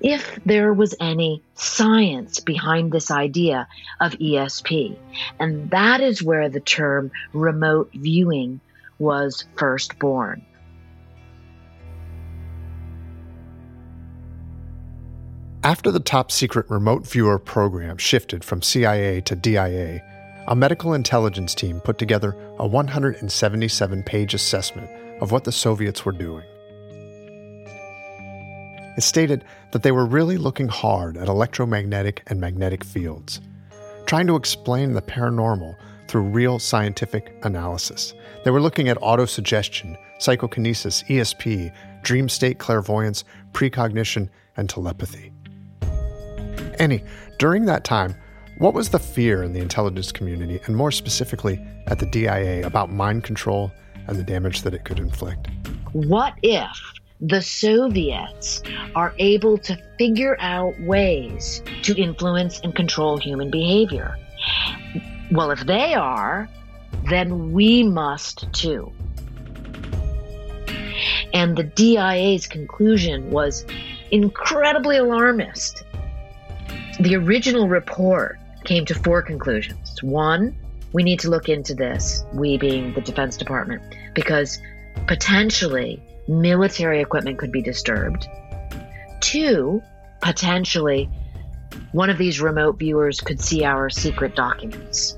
if 0.00 0.38
there 0.46 0.72
was 0.72 0.94
any 1.00 1.42
science 1.54 2.40
behind 2.40 2.92
this 2.92 3.10
idea 3.10 3.66
of 4.00 4.12
ESP. 4.12 4.96
And 5.38 5.70
that 5.70 6.00
is 6.00 6.22
where 6.22 6.48
the 6.48 6.60
term 6.60 7.10
remote 7.32 7.90
viewing 7.94 8.60
was 8.98 9.44
first 9.56 9.98
born. 9.98 10.44
After 15.64 15.90
the 15.90 16.00
top 16.00 16.30
secret 16.30 16.70
remote 16.70 17.06
viewer 17.06 17.38
program 17.38 17.98
shifted 17.98 18.44
from 18.44 18.62
CIA 18.62 19.20
to 19.22 19.34
DIA, 19.34 20.00
a 20.46 20.56
medical 20.56 20.94
intelligence 20.94 21.54
team 21.54 21.80
put 21.80 21.98
together 21.98 22.34
a 22.58 22.66
177 22.66 24.02
page 24.04 24.34
assessment 24.34 24.88
of 25.20 25.30
what 25.32 25.44
the 25.44 25.52
Soviets 25.52 26.06
were 26.06 26.12
doing. 26.12 26.44
It 28.98 29.04
stated 29.04 29.44
that 29.70 29.84
they 29.84 29.92
were 29.92 30.04
really 30.04 30.38
looking 30.38 30.66
hard 30.66 31.16
at 31.16 31.28
electromagnetic 31.28 32.24
and 32.26 32.40
magnetic 32.40 32.82
fields, 32.82 33.40
trying 34.06 34.26
to 34.26 34.34
explain 34.34 34.92
the 34.92 35.00
paranormal 35.00 35.76
through 36.08 36.22
real 36.22 36.58
scientific 36.58 37.32
analysis. 37.44 38.12
They 38.44 38.50
were 38.50 38.60
looking 38.60 38.88
at 38.88 38.98
autosuggestion, 38.98 39.96
psychokinesis, 40.18 41.04
ESP, 41.04 41.72
dream 42.02 42.28
state 42.28 42.58
clairvoyance, 42.58 43.22
precognition, 43.52 44.30
and 44.56 44.68
telepathy. 44.68 45.30
Annie, 46.80 47.04
during 47.38 47.66
that 47.66 47.84
time, 47.84 48.16
what 48.58 48.74
was 48.74 48.88
the 48.88 48.98
fear 48.98 49.44
in 49.44 49.52
the 49.52 49.60
intelligence 49.60 50.10
community, 50.10 50.58
and 50.66 50.74
more 50.74 50.90
specifically 50.90 51.64
at 51.86 52.00
the 52.00 52.06
DIA, 52.06 52.66
about 52.66 52.90
mind 52.90 53.22
control 53.22 53.70
and 54.08 54.18
the 54.18 54.24
damage 54.24 54.62
that 54.62 54.74
it 54.74 54.84
could 54.84 54.98
inflict? 54.98 55.46
What 55.92 56.34
if 56.42 56.66
the 57.20 57.42
Soviets 57.42 58.62
are 58.94 59.12
able 59.18 59.58
to 59.58 59.76
figure 59.98 60.36
out 60.40 60.78
ways 60.80 61.62
to 61.82 61.94
influence 61.96 62.60
and 62.60 62.74
control 62.74 63.16
human 63.16 63.50
behavior? 63.50 64.16
Well, 65.30 65.50
if 65.50 65.66
they 65.66 65.94
are, 65.94 66.48
then 67.08 67.52
we 67.52 67.82
must 67.82 68.52
too. 68.52 68.92
And 71.34 71.56
the 71.56 71.64
DIA's 71.64 72.46
conclusion 72.46 73.30
was 73.30 73.66
incredibly 74.10 74.96
alarmist. 74.96 75.84
The 77.00 77.16
original 77.16 77.68
report 77.68 78.38
came 78.64 78.84
to 78.86 78.94
four 78.94 79.22
conclusions. 79.22 80.02
One, 80.02 80.56
we 80.92 81.02
need 81.02 81.20
to 81.20 81.30
look 81.30 81.48
into 81.48 81.74
this, 81.74 82.24
we 82.32 82.56
being 82.56 82.94
the 82.94 83.00
Defense 83.00 83.36
Department, 83.36 83.82
because 84.14 84.58
potentially 85.06 86.02
military 86.28 87.00
equipment 87.00 87.38
could 87.38 87.50
be 87.50 87.62
disturbed. 87.62 88.28
Two, 89.20 89.82
potentially 90.20 91.08
one 91.92 92.10
of 92.10 92.18
these 92.18 92.40
remote 92.40 92.78
viewers 92.78 93.20
could 93.20 93.40
see 93.40 93.64
our 93.64 93.90
secret 93.90 94.34
documents. 94.36 95.16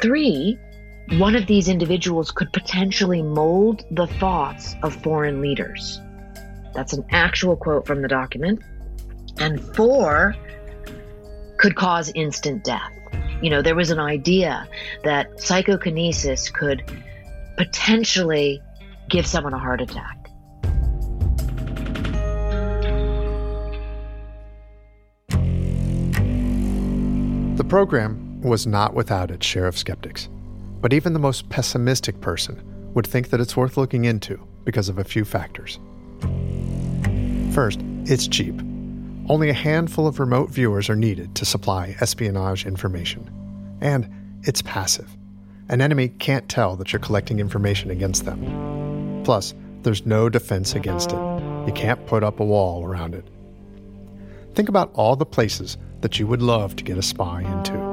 Three, 0.00 0.58
one 1.12 1.36
of 1.36 1.46
these 1.46 1.68
individuals 1.68 2.30
could 2.30 2.52
potentially 2.52 3.22
mold 3.22 3.84
the 3.90 4.06
thoughts 4.06 4.74
of 4.82 4.94
foreign 5.02 5.40
leaders. 5.40 6.00
That's 6.74 6.92
an 6.92 7.04
actual 7.10 7.56
quote 7.56 7.86
from 7.86 8.00
the 8.00 8.08
document. 8.08 8.62
And 9.38 9.60
four, 9.74 10.34
could 11.58 11.76
cause 11.76 12.10
instant 12.14 12.64
death. 12.64 12.90
You 13.42 13.50
know, 13.50 13.60
there 13.60 13.74
was 13.74 13.90
an 13.90 13.98
idea 13.98 14.66
that 15.04 15.40
psychokinesis 15.40 16.48
could 16.50 16.82
potentially 17.56 18.62
give 19.08 19.26
someone 19.26 19.52
a 19.52 19.58
heart 19.58 19.80
attack. 19.80 20.19
The 27.60 27.68
program 27.68 28.40
was 28.40 28.66
not 28.66 28.94
without 28.94 29.30
its 29.30 29.44
share 29.44 29.66
of 29.66 29.76
skeptics, 29.76 30.30
but 30.80 30.94
even 30.94 31.12
the 31.12 31.18
most 31.18 31.50
pessimistic 31.50 32.18
person 32.22 32.58
would 32.94 33.06
think 33.06 33.28
that 33.28 33.38
it's 33.38 33.54
worth 33.54 33.76
looking 33.76 34.06
into 34.06 34.40
because 34.64 34.88
of 34.88 34.96
a 34.96 35.04
few 35.04 35.26
factors. 35.26 35.78
First, 37.52 37.80
it's 38.06 38.26
cheap. 38.26 38.58
Only 39.28 39.50
a 39.50 39.52
handful 39.52 40.06
of 40.06 40.18
remote 40.18 40.48
viewers 40.48 40.88
are 40.88 40.96
needed 40.96 41.34
to 41.34 41.44
supply 41.44 41.94
espionage 42.00 42.64
information. 42.64 43.30
And 43.82 44.08
it's 44.44 44.62
passive. 44.62 45.14
An 45.68 45.82
enemy 45.82 46.08
can't 46.08 46.48
tell 46.48 46.76
that 46.76 46.94
you're 46.94 47.00
collecting 47.00 47.40
information 47.40 47.90
against 47.90 48.24
them. 48.24 49.22
Plus, 49.22 49.52
there's 49.82 50.06
no 50.06 50.30
defense 50.30 50.74
against 50.74 51.12
it. 51.12 51.20
You 51.66 51.74
can't 51.74 52.06
put 52.06 52.24
up 52.24 52.40
a 52.40 52.44
wall 52.44 52.86
around 52.86 53.14
it. 53.14 53.28
Think 54.54 54.70
about 54.70 54.92
all 54.94 55.14
the 55.14 55.26
places 55.26 55.76
that 56.00 56.18
you 56.18 56.26
would 56.26 56.42
love 56.42 56.76
to 56.76 56.84
get 56.84 56.98
a 56.98 57.02
spy 57.02 57.42
into. 57.42 57.90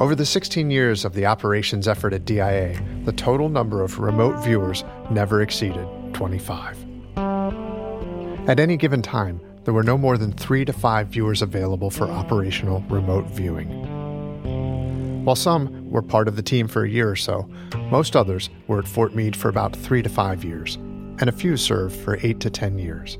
Over 0.00 0.14
the 0.14 0.24
16 0.24 0.70
years 0.70 1.04
of 1.04 1.14
the 1.14 1.26
operations 1.26 1.88
effort 1.88 2.12
at 2.12 2.24
DIA, 2.24 2.80
the 3.04 3.12
total 3.12 3.48
number 3.48 3.82
of 3.82 3.98
remote 3.98 4.42
viewers 4.44 4.84
never 5.10 5.42
exceeded 5.42 5.86
25. 6.14 6.78
At 8.48 8.60
any 8.60 8.76
given 8.76 9.02
time, 9.02 9.40
there 9.64 9.74
were 9.74 9.82
no 9.82 9.98
more 9.98 10.16
than 10.16 10.32
three 10.32 10.64
to 10.64 10.72
five 10.72 11.08
viewers 11.08 11.42
available 11.42 11.90
for 11.90 12.08
operational 12.08 12.80
remote 12.88 13.26
viewing. 13.26 13.68
While 15.24 15.36
some 15.36 15.90
were 15.90 16.00
part 16.00 16.28
of 16.28 16.36
the 16.36 16.42
team 16.42 16.68
for 16.68 16.84
a 16.84 16.88
year 16.88 17.10
or 17.10 17.16
so, 17.16 17.50
most 17.90 18.16
others 18.16 18.48
were 18.68 18.78
at 18.78 18.88
Fort 18.88 19.14
Meade 19.14 19.36
for 19.36 19.48
about 19.48 19.76
three 19.76 20.00
to 20.00 20.08
five 20.08 20.44
years, 20.44 20.76
and 20.76 21.28
a 21.28 21.32
few 21.32 21.56
served 21.56 21.96
for 21.96 22.18
eight 22.22 22.40
to 22.40 22.48
ten 22.50 22.78
years. 22.78 23.18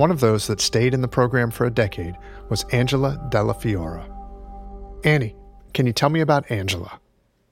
One 0.00 0.10
of 0.10 0.20
those 0.20 0.46
that 0.46 0.62
stayed 0.62 0.94
in 0.94 1.02
the 1.02 1.08
program 1.08 1.50
for 1.50 1.66
a 1.66 1.70
decade 1.70 2.16
was 2.48 2.64
Angela 2.72 3.20
Dellafiora. 3.30 4.08
Annie, 5.04 5.36
can 5.74 5.86
you 5.86 5.92
tell 5.92 6.08
me 6.08 6.22
about 6.22 6.50
Angela? 6.50 6.98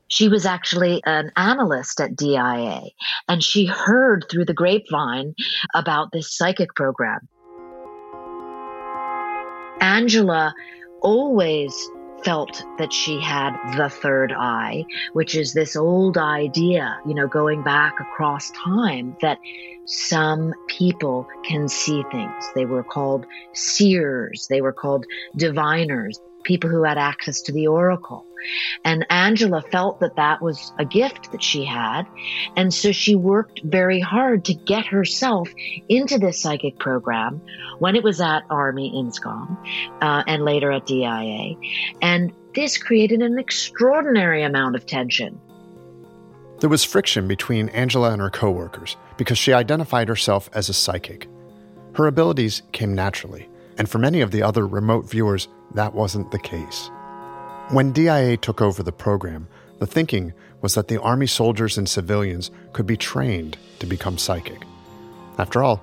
She 0.06 0.30
was 0.30 0.46
actually 0.46 1.02
an 1.04 1.30
analyst 1.36 2.00
at 2.00 2.16
DIA, 2.16 2.84
and 3.28 3.44
she 3.44 3.66
heard 3.66 4.24
through 4.30 4.46
the 4.46 4.54
grapevine 4.54 5.34
about 5.74 6.10
this 6.12 6.34
psychic 6.34 6.74
program. 6.74 7.28
Angela 9.82 10.54
always 11.02 11.90
felt 12.24 12.64
that 12.78 12.92
she 12.92 13.20
had 13.20 13.56
the 13.76 13.88
third 13.88 14.32
eye, 14.32 14.84
which 15.12 15.34
is 15.34 15.52
this 15.52 15.76
old 15.76 16.18
idea, 16.18 16.98
you 17.06 17.14
know, 17.14 17.26
going 17.26 17.62
back 17.62 18.00
across 18.00 18.50
time 18.50 19.16
that 19.20 19.38
some 19.86 20.52
people 20.66 21.26
can 21.44 21.68
see 21.68 22.04
things. 22.10 22.44
They 22.54 22.66
were 22.66 22.84
called 22.84 23.26
seers, 23.54 24.46
they 24.48 24.60
were 24.60 24.72
called 24.72 25.06
diviners, 25.36 26.20
people 26.42 26.70
who 26.70 26.84
had 26.84 26.98
access 26.98 27.42
to 27.42 27.52
the 27.52 27.66
oracle. 27.66 28.24
And 28.84 29.04
Angela 29.10 29.62
felt 29.62 30.00
that 30.00 30.16
that 30.16 30.40
was 30.40 30.72
a 30.78 30.84
gift 30.84 31.32
that 31.32 31.42
she 31.42 31.64
had. 31.64 32.04
And 32.56 32.72
so 32.72 32.92
she 32.92 33.14
worked 33.14 33.60
very 33.64 34.00
hard 34.00 34.44
to 34.46 34.54
get 34.54 34.86
herself 34.86 35.48
into 35.88 36.18
this 36.18 36.40
psychic 36.40 36.78
program 36.78 37.40
when 37.78 37.96
it 37.96 38.04
was 38.04 38.20
at 38.20 38.44
Army 38.50 38.92
INSCOM 38.94 39.58
uh, 40.00 40.22
and 40.26 40.44
later 40.44 40.70
at 40.70 40.86
DIA. 40.86 41.54
And 42.00 42.32
this 42.54 42.78
created 42.78 43.22
an 43.22 43.38
extraordinary 43.38 44.42
amount 44.42 44.76
of 44.76 44.86
tension. 44.86 45.40
There 46.60 46.70
was 46.70 46.82
friction 46.82 47.28
between 47.28 47.68
Angela 47.68 48.10
and 48.10 48.20
her 48.20 48.30
coworkers 48.30 48.96
because 49.16 49.38
she 49.38 49.52
identified 49.52 50.08
herself 50.08 50.50
as 50.52 50.68
a 50.68 50.74
psychic. 50.74 51.28
Her 51.94 52.06
abilities 52.06 52.62
came 52.72 52.94
naturally, 52.94 53.48
and 53.76 53.88
for 53.88 53.98
many 53.98 54.20
of 54.20 54.32
the 54.32 54.42
other 54.42 54.66
remote 54.66 55.08
viewers, 55.08 55.46
that 55.74 55.94
wasn't 55.94 56.30
the 56.30 56.38
case. 56.38 56.90
When 57.70 57.92
DIA 57.92 58.36
took 58.36 58.62
over 58.62 58.82
the 58.82 58.92
program, 58.92 59.48
the 59.78 59.86
thinking 59.86 60.32
was 60.60 60.74
that 60.74 60.88
the 60.88 61.00
Army 61.00 61.26
soldiers 61.26 61.78
and 61.78 61.88
civilians 61.88 62.50
could 62.72 62.86
be 62.86 62.96
trained 62.96 63.58
to 63.78 63.86
become 63.86 64.18
psychic. 64.18 64.62
After 65.38 65.62
all, 65.62 65.82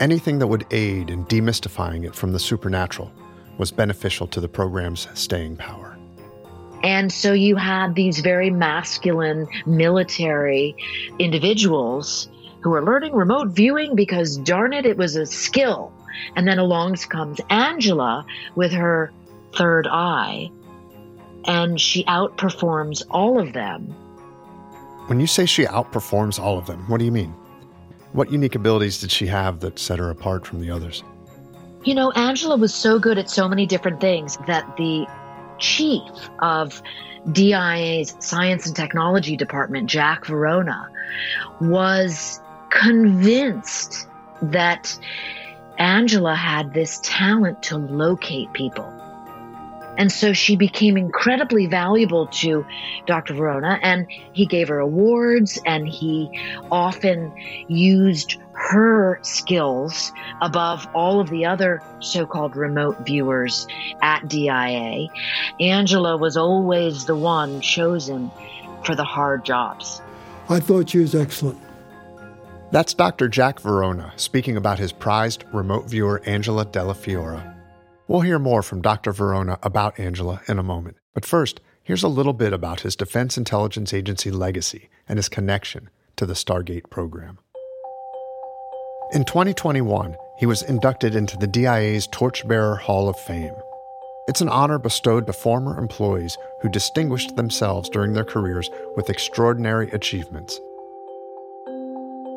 anything 0.00 0.38
that 0.38 0.46
would 0.46 0.66
aid 0.70 1.10
in 1.10 1.26
demystifying 1.26 2.04
it 2.04 2.14
from 2.14 2.32
the 2.32 2.38
supernatural 2.38 3.12
was 3.58 3.70
beneficial 3.70 4.26
to 4.28 4.40
the 4.40 4.48
program's 4.48 5.08
staying 5.14 5.56
power. 5.56 5.96
And 6.82 7.12
so 7.12 7.32
you 7.32 7.56
had 7.56 7.94
these 7.94 8.20
very 8.20 8.50
masculine 8.50 9.48
military 9.64 10.76
individuals 11.18 12.28
who 12.60 12.70
were 12.70 12.84
learning 12.84 13.14
remote 13.14 13.48
viewing 13.48 13.94
because 13.94 14.36
darn 14.38 14.72
it, 14.72 14.86
it 14.86 14.96
was 14.96 15.16
a 15.16 15.26
skill. 15.26 15.92
And 16.34 16.46
then 16.46 16.58
along 16.58 16.96
comes 16.96 17.40
Angela 17.50 18.24
with 18.54 18.72
her 18.72 19.12
third 19.56 19.86
eye 19.86 20.50
and 21.46 21.80
she 21.80 22.04
outperforms 22.04 23.02
all 23.10 23.40
of 23.40 23.52
them. 23.52 23.94
When 25.06 25.20
you 25.20 25.26
say 25.26 25.46
she 25.46 25.64
outperforms 25.64 26.40
all 26.40 26.58
of 26.58 26.66
them, 26.66 26.88
what 26.88 26.98
do 26.98 27.04
you 27.04 27.12
mean? 27.12 27.32
What 28.12 28.32
unique 28.32 28.54
abilities 28.54 29.00
did 29.00 29.10
she 29.10 29.26
have 29.26 29.60
that 29.60 29.78
set 29.78 29.98
her 29.98 30.10
apart 30.10 30.46
from 30.46 30.60
the 30.60 30.70
others? 30.70 31.02
You 31.84 31.94
know, 31.94 32.10
Angela 32.12 32.56
was 32.56 32.74
so 32.74 32.98
good 32.98 33.18
at 33.18 33.30
so 33.30 33.48
many 33.48 33.66
different 33.66 34.00
things 34.00 34.36
that 34.46 34.76
the 34.76 35.06
chief 35.58 36.02
of 36.40 36.82
DIA's 37.30 38.16
Science 38.18 38.66
and 38.66 38.74
Technology 38.74 39.36
Department, 39.36 39.88
Jack 39.88 40.26
Verona, 40.26 40.88
was 41.60 42.40
convinced 42.70 44.08
that 44.42 44.98
Angela 45.78 46.34
had 46.34 46.74
this 46.74 47.00
talent 47.02 47.62
to 47.64 47.76
locate 47.76 48.52
people. 48.52 48.92
And 49.96 50.10
so 50.12 50.32
she 50.32 50.56
became 50.56 50.96
incredibly 50.96 51.66
valuable 51.66 52.26
to 52.28 52.66
Dr. 53.06 53.34
Verona, 53.34 53.78
and 53.82 54.06
he 54.32 54.46
gave 54.46 54.68
her 54.68 54.78
awards, 54.78 55.58
and 55.64 55.88
he 55.88 56.30
often 56.70 57.32
used 57.68 58.38
her 58.52 59.18
skills 59.22 60.12
above 60.40 60.88
all 60.94 61.20
of 61.20 61.28
the 61.30 61.44
other 61.44 61.82
so 62.00 62.26
called 62.26 62.56
remote 62.56 62.98
viewers 63.06 63.66
at 64.02 64.26
DIA. 64.28 65.08
Angela 65.60 66.16
was 66.16 66.36
always 66.36 67.04
the 67.04 67.16
one 67.16 67.60
chosen 67.60 68.30
for 68.84 68.94
the 68.94 69.04
hard 69.04 69.44
jobs. 69.44 70.00
I 70.48 70.60
thought 70.60 70.90
she 70.90 70.98
was 70.98 71.14
excellent. 71.14 71.60
That's 72.70 72.94
Dr. 72.94 73.28
Jack 73.28 73.60
Verona 73.60 74.12
speaking 74.16 74.56
about 74.56 74.78
his 74.78 74.92
prized 74.92 75.44
remote 75.52 75.86
viewer, 75.86 76.22
Angela 76.26 76.66
Dellafiora. 76.66 77.55
We'll 78.08 78.20
hear 78.20 78.38
more 78.38 78.62
from 78.62 78.82
Dr. 78.82 79.10
Verona 79.10 79.58
about 79.64 79.98
Angela 79.98 80.40
in 80.46 80.60
a 80.60 80.62
moment. 80.62 80.96
But 81.12 81.24
first, 81.24 81.60
here's 81.82 82.04
a 82.04 82.08
little 82.08 82.32
bit 82.32 82.52
about 82.52 82.80
his 82.80 82.94
Defense 82.94 83.36
Intelligence 83.36 83.92
Agency 83.92 84.30
legacy 84.30 84.88
and 85.08 85.18
his 85.18 85.28
connection 85.28 85.90
to 86.14 86.24
the 86.24 86.34
Stargate 86.34 86.88
program. 86.88 87.38
In 89.12 89.24
2021, 89.24 90.14
he 90.38 90.46
was 90.46 90.62
inducted 90.62 91.16
into 91.16 91.36
the 91.36 91.48
DIA's 91.48 92.06
Torchbearer 92.06 92.76
Hall 92.76 93.08
of 93.08 93.18
Fame. 93.18 93.54
It's 94.28 94.40
an 94.40 94.48
honor 94.48 94.78
bestowed 94.78 95.26
to 95.26 95.32
former 95.32 95.76
employees 95.76 96.38
who 96.62 96.68
distinguished 96.68 97.34
themselves 97.34 97.88
during 97.88 98.12
their 98.12 98.24
careers 98.24 98.70
with 98.94 99.10
extraordinary 99.10 99.90
achievements. 99.90 100.60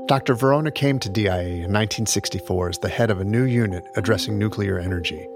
Dr. 0.07 0.33
Verona 0.33 0.71
came 0.71 0.97
to 0.97 1.09
DIA 1.09 1.41
in 1.41 1.71
1964 1.71 2.69
as 2.69 2.77
the 2.79 2.89
head 2.89 3.11
of 3.11 3.19
a 3.19 3.25
new 3.25 3.43
unit 3.43 3.85
addressing 3.95 4.39
nuclear 4.39 4.79
energy 4.79 5.27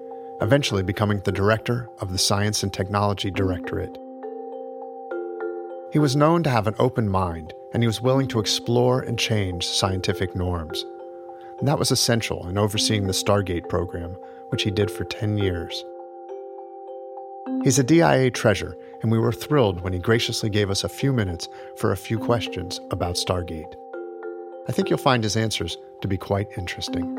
eventually 0.42 0.84
becoming 0.84 1.20
the 1.20 1.32
director 1.32 1.90
of 2.00 2.12
the 2.12 2.18
Science 2.18 2.64
and 2.64 2.74
Technology 2.74 3.32
Directorate. 3.32 3.98
He 5.92 6.00
was 6.00 6.16
known 6.16 6.44
to 6.44 6.50
have 6.50 6.68
an 6.68 6.76
open 6.80 7.08
mind, 7.08 7.54
and 7.74 7.84
he 7.84 7.88
was 7.88 8.02
willing 8.02 8.28
to 8.30 8.40
explore 8.40 9.02
and 9.02 9.18
change 9.18 9.68
scientific 9.68 10.36
norms. 10.36 10.86
And 11.60 11.68
that 11.68 11.80
was 11.80 11.92
essential 11.92 12.48
in 12.48 12.58
overseeing 12.58 13.06
the 13.06 13.14
Stargate 13.14 13.70
program, 13.70 14.18
which 14.50 14.64
he 14.64 14.72
did 14.72 14.90
for 14.90 15.04
10 15.04 15.38
years. 15.38 15.86
He's 17.64 17.80
a 17.80 17.84
DIA 17.84 18.32
treasure, 18.32 18.76
and 19.02 19.12
we 19.12 19.20
were 19.20 19.32
thrilled 19.32 19.82
when 19.82 19.94
he 19.94 20.00
graciously 20.00 20.50
gave 20.50 20.70
us 20.70 20.84
a 20.84 20.90
few 20.90 21.14
minutes 21.14 21.48
for 21.78 21.92
a 21.92 21.98
few 21.98 22.18
questions 22.18 22.80
about 22.90 23.16
Stargate. 23.16 23.76
I 24.68 24.72
think 24.72 24.90
you'll 24.90 24.98
find 24.98 25.24
his 25.24 25.38
answers 25.38 25.78
to 26.02 26.08
be 26.08 26.18
quite 26.18 26.48
interesting. 26.58 27.16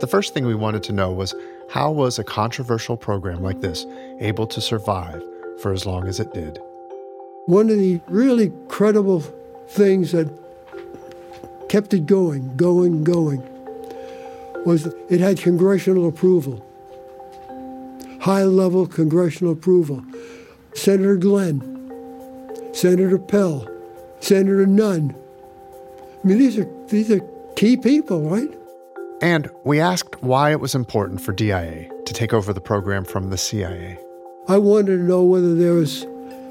The 0.00 0.08
first 0.08 0.34
thing 0.34 0.44
we 0.44 0.54
wanted 0.54 0.82
to 0.84 0.92
know 0.92 1.12
was 1.12 1.34
how 1.70 1.90
was 1.90 2.18
a 2.18 2.24
controversial 2.24 2.96
program 2.96 3.42
like 3.42 3.60
this 3.60 3.86
able 4.20 4.46
to 4.48 4.60
survive 4.60 5.22
for 5.60 5.72
as 5.72 5.86
long 5.86 6.08
as 6.08 6.20
it 6.20 6.32
did? 6.34 6.58
One 7.46 7.70
of 7.70 7.78
the 7.78 8.00
really 8.08 8.52
credible 8.68 9.20
things 9.68 10.12
that 10.12 10.30
kept 11.68 11.94
it 11.94 12.06
going, 12.06 12.56
going, 12.56 13.04
going, 13.04 13.42
was 14.64 14.86
it 15.08 15.20
had 15.20 15.38
congressional 15.38 16.08
approval, 16.08 16.64
high 18.20 18.44
level 18.44 18.86
congressional 18.86 19.52
approval. 19.52 20.04
Senator 20.74 21.16
Glenn, 21.16 21.60
Senator 22.72 23.18
Pell, 23.18 23.68
Senator 24.20 24.66
Nunn. 24.66 25.14
I 26.22 26.26
mean, 26.26 26.38
these 26.38 26.58
are, 26.58 26.68
these 26.88 27.10
are 27.10 27.20
key 27.56 27.76
people, 27.76 28.28
right? 28.28 28.50
And 29.22 29.48
we 29.62 29.78
asked 29.78 30.20
why 30.20 30.50
it 30.50 30.58
was 30.58 30.74
important 30.74 31.20
for 31.20 31.32
DIA 31.32 31.88
to 32.06 32.12
take 32.12 32.34
over 32.34 32.52
the 32.52 32.60
program 32.60 33.04
from 33.04 33.30
the 33.30 33.38
CIA. 33.38 33.96
I 34.48 34.58
wanted 34.58 34.96
to 34.96 35.02
know 35.02 35.22
whether 35.22 35.54
there 35.54 35.74
was 35.74 36.04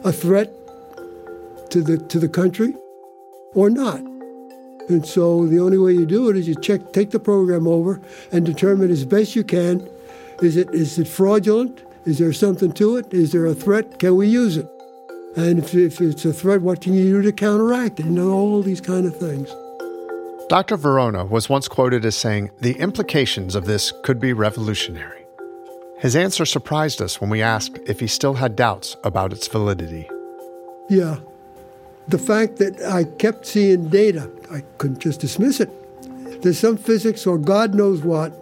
a 0.05 0.13
threat 0.13 0.49
to 1.71 1.81
the 1.81 1.97
to 1.97 2.17
the 2.17 2.29
country 2.29 2.73
or 3.53 3.69
not. 3.69 3.99
And 4.89 5.05
so 5.05 5.45
the 5.47 5.59
only 5.59 5.77
way 5.77 5.91
you 5.91 6.05
do 6.05 6.29
it 6.29 6.37
is 6.37 6.47
you 6.47 6.55
check 6.55 6.93
take 6.93 7.11
the 7.11 7.19
program 7.19 7.67
over 7.67 8.01
and 8.31 8.45
determine 8.45 8.89
as 8.89 9.03
best 9.03 9.35
you 9.35 9.43
can 9.43 9.87
is 10.41 10.55
it 10.57 10.73
is 10.73 10.97
it 10.97 11.07
fraudulent? 11.07 11.83
Is 12.05 12.17
there 12.17 12.33
something 12.33 12.71
to 12.73 12.95
it? 12.95 13.13
Is 13.13 13.31
there 13.31 13.45
a 13.45 13.53
threat? 13.53 13.99
Can 13.99 14.15
we 14.15 14.27
use 14.27 14.57
it? 14.57 14.67
And 15.35 15.59
if, 15.59 15.75
if 15.75 16.01
it's 16.01 16.25
a 16.25 16.33
threat, 16.33 16.61
what 16.61 16.81
can 16.81 16.93
you 16.93 17.03
do 17.03 17.21
to 17.21 17.31
counteract 17.31 17.99
it? 17.99 18.07
Know, 18.07 18.31
all 18.31 18.61
these 18.61 18.81
kind 18.81 19.05
of 19.05 19.15
things. 19.15 19.53
Dr. 20.51 20.75
Verona 20.75 21.23
was 21.23 21.47
once 21.47 21.69
quoted 21.69 22.03
as 22.03 22.17
saying, 22.17 22.51
The 22.59 22.73
implications 22.73 23.55
of 23.55 23.63
this 23.63 23.93
could 24.03 24.19
be 24.19 24.33
revolutionary. 24.33 25.25
His 25.97 26.13
answer 26.13 26.45
surprised 26.45 27.01
us 27.01 27.21
when 27.21 27.29
we 27.29 27.41
asked 27.41 27.79
if 27.85 28.01
he 28.01 28.07
still 28.07 28.33
had 28.33 28.57
doubts 28.57 28.97
about 29.05 29.31
its 29.31 29.47
validity. 29.47 30.09
Yeah. 30.89 31.19
The 32.09 32.17
fact 32.17 32.57
that 32.57 32.81
I 32.81 33.05
kept 33.05 33.45
seeing 33.45 33.87
data, 33.87 34.29
I 34.51 34.59
couldn't 34.77 34.99
just 34.99 35.21
dismiss 35.21 35.61
it. 35.61 35.71
There's 36.41 36.59
some 36.59 36.75
physics 36.75 37.25
or 37.25 37.37
God 37.37 37.73
knows 37.73 38.01
what 38.01 38.33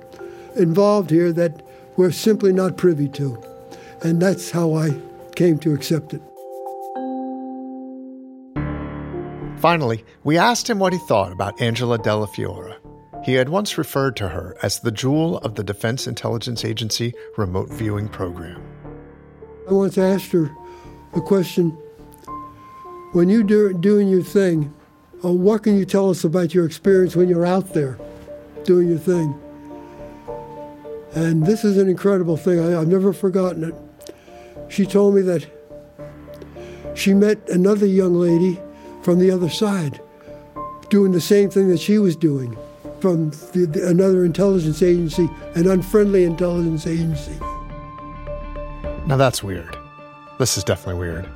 involved 0.55 1.11
here 1.11 1.31
that 1.33 1.61
we're 1.95 2.09
simply 2.09 2.53
not 2.53 2.75
privy 2.75 3.07
to. 3.09 3.39
And 4.01 4.19
that's 4.19 4.49
how 4.49 4.73
I 4.73 4.99
came 5.35 5.59
to 5.59 5.75
accept 5.75 6.15
it. 6.15 6.23
Finally, 9.59 10.05
we 10.23 10.37
asked 10.37 10.69
him 10.69 10.79
what 10.79 10.93
he 10.93 10.99
thought 10.99 11.33
about 11.33 11.61
Angela 11.61 11.99
Dellafiora. 11.99 12.77
He 13.25 13.33
had 13.33 13.49
once 13.49 13.77
referred 13.77 14.15
to 14.15 14.29
her 14.29 14.55
as 14.63 14.79
the 14.79 14.91
jewel 14.91 15.37
of 15.39 15.55
the 15.55 15.63
Defense 15.63 16.07
Intelligence 16.07 16.63
Agency 16.63 17.13
remote 17.35 17.69
viewing 17.69 18.07
program. 18.07 18.63
I 19.69 19.73
once 19.73 19.97
asked 19.97 20.31
her 20.31 20.49
the 21.13 21.19
question 21.19 21.71
when 23.11 23.27
you're 23.27 23.43
do, 23.43 23.73
doing 23.73 24.07
your 24.07 24.23
thing, 24.23 24.73
uh, 25.25 25.33
what 25.33 25.63
can 25.63 25.77
you 25.77 25.83
tell 25.83 26.09
us 26.09 26.23
about 26.23 26.53
your 26.53 26.65
experience 26.65 27.17
when 27.17 27.27
you're 27.27 27.45
out 27.45 27.73
there 27.73 27.99
doing 28.63 28.87
your 28.87 28.97
thing? 28.97 29.37
And 31.15 31.45
this 31.45 31.65
is 31.65 31.77
an 31.77 31.89
incredible 31.89 32.37
thing. 32.37 32.59
I, 32.59 32.79
I've 32.79 32.87
never 32.87 33.11
forgotten 33.11 33.65
it. 33.65 33.75
She 34.69 34.85
told 34.85 35.15
me 35.15 35.21
that 35.23 35.45
she 36.95 37.13
met 37.13 37.49
another 37.49 37.85
young 37.85 38.15
lady 38.15 38.59
from 39.01 39.19
the 39.19 39.31
other 39.31 39.49
side 39.49 40.01
doing 40.89 41.11
the 41.11 41.21
same 41.21 41.49
thing 41.49 41.69
that 41.69 41.79
she 41.79 41.97
was 41.99 42.15
doing 42.15 42.57
from 42.99 43.29
the, 43.53 43.67
the, 43.71 43.87
another 43.87 44.25
intelligence 44.25 44.81
agency, 44.81 45.29
an 45.55 45.67
unfriendly 45.67 46.23
intelligence 46.23 46.85
agency. 46.85 47.37
Now 49.05 49.17
that's 49.17 49.41
weird. 49.43 49.77
This 50.37 50.57
is 50.57 50.63
definitely 50.63 50.99
weird. 50.99 51.29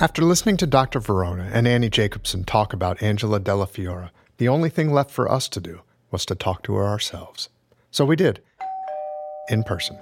After 0.00 0.22
listening 0.22 0.56
to 0.58 0.66
Dr. 0.66 1.00
Verona 1.00 1.50
and 1.52 1.66
Annie 1.66 1.90
Jacobsen 1.90 2.44
talk 2.44 2.72
about 2.72 3.02
Angela 3.02 3.40
Dellafiora, 3.40 4.10
the 4.36 4.46
only 4.48 4.70
thing 4.70 4.92
left 4.92 5.10
for 5.10 5.30
us 5.30 5.48
to 5.48 5.60
do 5.60 5.80
was 6.12 6.24
to 6.26 6.36
talk 6.36 6.62
to 6.62 6.74
her 6.74 6.86
ourselves. 6.86 7.48
So 7.90 8.04
we 8.04 8.14
did, 8.14 8.40
in 9.48 9.62
person. 9.62 9.98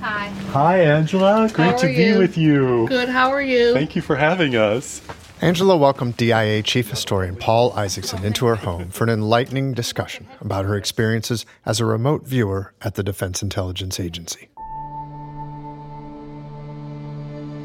Hi. 0.00 0.28
Hi, 0.50 0.80
Angela. 0.80 1.48
Great 1.52 1.78
to 1.78 1.86
be 1.86 1.94
you? 1.94 2.18
with 2.18 2.36
you. 2.36 2.88
Good. 2.88 3.08
How 3.08 3.30
are 3.30 3.42
you? 3.42 3.72
Thank 3.72 3.94
you 3.94 4.02
for 4.02 4.16
having 4.16 4.56
us. 4.56 5.00
Angela 5.40 5.76
welcomed 5.76 6.16
DIA 6.16 6.62
Chief 6.62 6.88
Historian 6.88 7.34
Paul 7.34 7.72
Isaacson 7.72 8.24
into 8.24 8.46
her 8.46 8.54
home 8.54 8.90
for 8.90 9.02
an 9.04 9.10
enlightening 9.10 9.74
discussion 9.74 10.26
about 10.40 10.64
her 10.64 10.76
experiences 10.76 11.44
as 11.66 11.80
a 11.80 11.84
remote 11.84 12.24
viewer 12.24 12.72
at 12.82 12.94
the 12.94 13.02
Defense 13.02 13.42
Intelligence 13.42 13.98
Agency. 13.98 14.48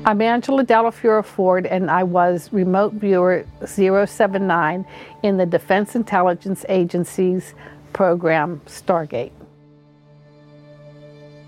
I'm 0.05 0.21
Angela 0.21 0.63
Dellafiora 0.63 1.25
Ford, 1.25 1.65
and 1.65 1.91
I 1.91 2.01
was 2.01 2.51
remote 2.53 2.93
viewer 2.93 3.45
079 3.65 4.85
in 5.21 5.37
the 5.37 5.45
Defense 5.45 5.95
Intelligence 5.95 6.65
Agency's 6.69 7.53
program 7.93 8.61
Stargate. 8.67 9.36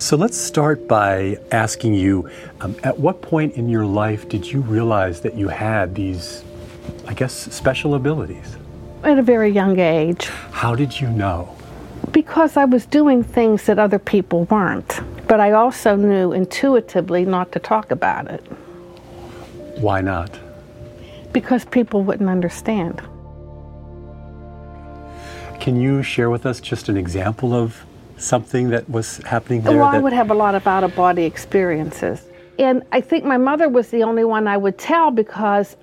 So 0.01 0.15
let's 0.15 0.38
start 0.38 0.88
by 0.88 1.38
asking 1.51 1.93
you 1.93 2.29
um, 2.62 2.73
at 2.83 2.97
what 2.97 3.21
point 3.21 3.55
in 3.55 3.67
your 3.67 3.85
life 3.85 4.29
did 4.29 4.49
you 4.49 4.62
realize 4.62 5.19
that 5.21 5.35
you 5.35 5.49
had 5.49 5.93
these, 5.93 6.43
I 7.05 7.13
guess, 7.13 7.33
special 7.33 7.95
abilities? 7.95 8.55
At 9.03 9.19
a 9.19 9.21
very 9.21 9.49
young 9.51 9.77
age, 9.77 10.25
How 10.51 10.73
did 10.73 10.99
you 10.99 11.09
know? 11.09 11.53
because 12.12 12.55
I 12.57 12.63
was 12.65 12.85
doing 12.85 13.23
things 13.23 13.65
that 13.65 13.77
other 13.77 13.99
people 13.99 14.45
weren't. 14.45 15.01
But 15.27 15.39
I 15.41 15.51
also 15.51 15.95
knew 15.95 16.31
intuitively 16.31 17.25
not 17.25 17.51
to 17.51 17.59
talk 17.59 17.91
about 17.91 18.27
it 18.31 18.41
Why 19.81 20.01
not? 20.01 20.39
because 21.33 21.63
people 21.65 22.03
wouldn't 22.03 22.29
understand. 22.29 23.01
Can 25.59 25.79
you 25.79 26.01
share 26.01 26.29
with 26.31 26.45
us 26.45 26.59
just 26.62 26.88
an 26.89 26.97
example 26.97 27.53
of 27.53 27.83
something 28.19 28.69
that 28.69 28.89
was 28.89 29.17
happening 29.17 29.62
there? 29.62 29.77
Well, 29.77 29.86
I 29.86 29.99
would 29.99 30.13
have 30.13 30.32
a 30.32 30.34
lot 30.34 30.55
of 30.55 30.67
out 30.67 30.84
of 30.84 30.95
body 30.95 31.23
experiences. 31.23 32.23
And 32.58 32.84
I 32.91 33.01
think 33.01 33.23
my 33.23 33.38
mother 33.38 33.69
was 33.69 33.89
the 33.89 34.03
only 34.03 34.25
one 34.25 34.47
I 34.47 34.58
would 34.58 34.77
tell 34.77 35.12
because 35.12 35.77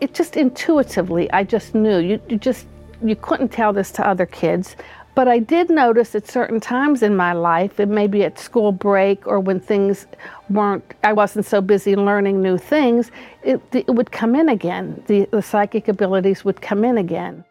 it 0.00 0.14
just 0.14 0.36
intuitively, 0.36 1.30
I 1.32 1.44
just 1.44 1.74
knew. 1.74 1.98
You, 1.98 2.20
you 2.28 2.36
just, 2.36 2.66
you 3.02 3.16
couldn't 3.16 3.48
tell 3.48 3.72
this 3.72 3.90
to 3.92 4.06
other 4.06 4.26
kids. 4.26 4.76
But 5.14 5.28
I 5.28 5.38
did 5.38 5.70
notice 5.70 6.14
at 6.14 6.28
certain 6.28 6.60
times 6.60 7.02
in 7.02 7.16
my 7.16 7.32
life, 7.32 7.80
it 7.80 7.88
may 7.88 8.06
be 8.06 8.22
at 8.24 8.38
school 8.38 8.70
break 8.70 9.26
or 9.26 9.40
when 9.40 9.60
things 9.60 10.06
weren't, 10.48 10.84
I 11.02 11.12
wasn't 11.12 11.46
so 11.46 11.60
busy 11.60 11.96
learning 11.96 12.40
new 12.40 12.56
things, 12.56 13.10
it, 13.42 13.60
it 13.72 13.90
would 13.90 14.12
come 14.12 14.36
in 14.36 14.48
again. 14.48 15.02
The, 15.08 15.26
the 15.30 15.42
psychic 15.42 15.88
abilities 15.88 16.44
would 16.44 16.60
come 16.60 16.84
in 16.84 16.96
again. 16.96 17.44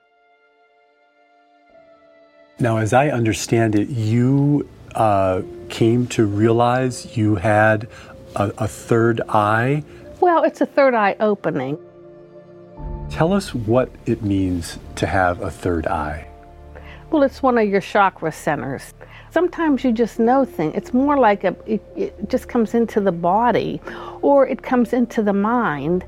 Now, 2.62 2.78
as 2.78 2.92
I 2.92 3.10
understand 3.10 3.76
it, 3.76 3.88
you 3.88 4.68
uh, 4.94 5.44
came 5.70 6.08
to 6.08 6.26
realize 6.26 7.16
you 7.16 7.36
had 7.36 7.88
a, 8.36 8.52
a 8.58 8.68
third 8.68 9.22
eye. 9.30 9.84
Well, 10.20 10.44
it's 10.44 10.60
a 10.60 10.66
third 10.66 10.94
eye 10.94 11.16
opening. 11.22 11.78
Tell 13.10 13.32
us 13.32 13.56
what 13.56 13.90
it 14.06 14.24
means 14.24 14.78
to 14.96 15.08
have 15.08 15.42
a 15.42 15.50
third 15.50 15.88
eye. 15.88 16.28
Well, 17.12 17.24
it's 17.24 17.42
one 17.42 17.58
of 17.58 17.68
your 17.68 17.82
chakra 17.82 18.32
centers. 18.32 18.94
Sometimes 19.32 19.84
you 19.86 19.94
just 19.94 20.20
know 20.20 20.44
things. 20.44 20.74
It's 20.76 20.94
more 20.94 21.18
like 21.18 21.46
a, 21.46 21.56
it, 21.66 21.82
it 21.96 22.30
just 22.30 22.50
comes 22.50 22.74
into 22.74 23.00
the 23.00 23.12
body 23.12 23.80
or 24.22 24.46
it 24.46 24.62
comes 24.62 24.92
into 24.92 25.24
the 25.24 25.34
mind. 25.34 26.06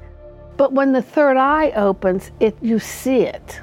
But 0.58 0.74
when 0.74 0.92
the 0.92 1.02
third 1.02 1.38
eye 1.38 1.72
opens, 1.72 2.32
it 2.40 2.58
you 2.62 2.78
see 2.78 3.22
it. 3.22 3.62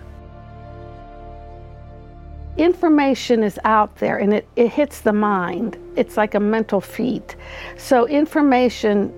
Information 2.58 3.44
is 3.44 3.58
out 3.62 3.96
there 3.98 4.18
and 4.18 4.34
it, 4.34 4.48
it 4.56 4.68
hits 4.68 5.00
the 5.00 5.12
mind. 5.12 5.76
It's 5.94 6.16
like 6.16 6.34
a 6.34 6.40
mental 6.40 6.80
feat. 6.80 7.36
So 7.76 8.06
information 8.08 9.14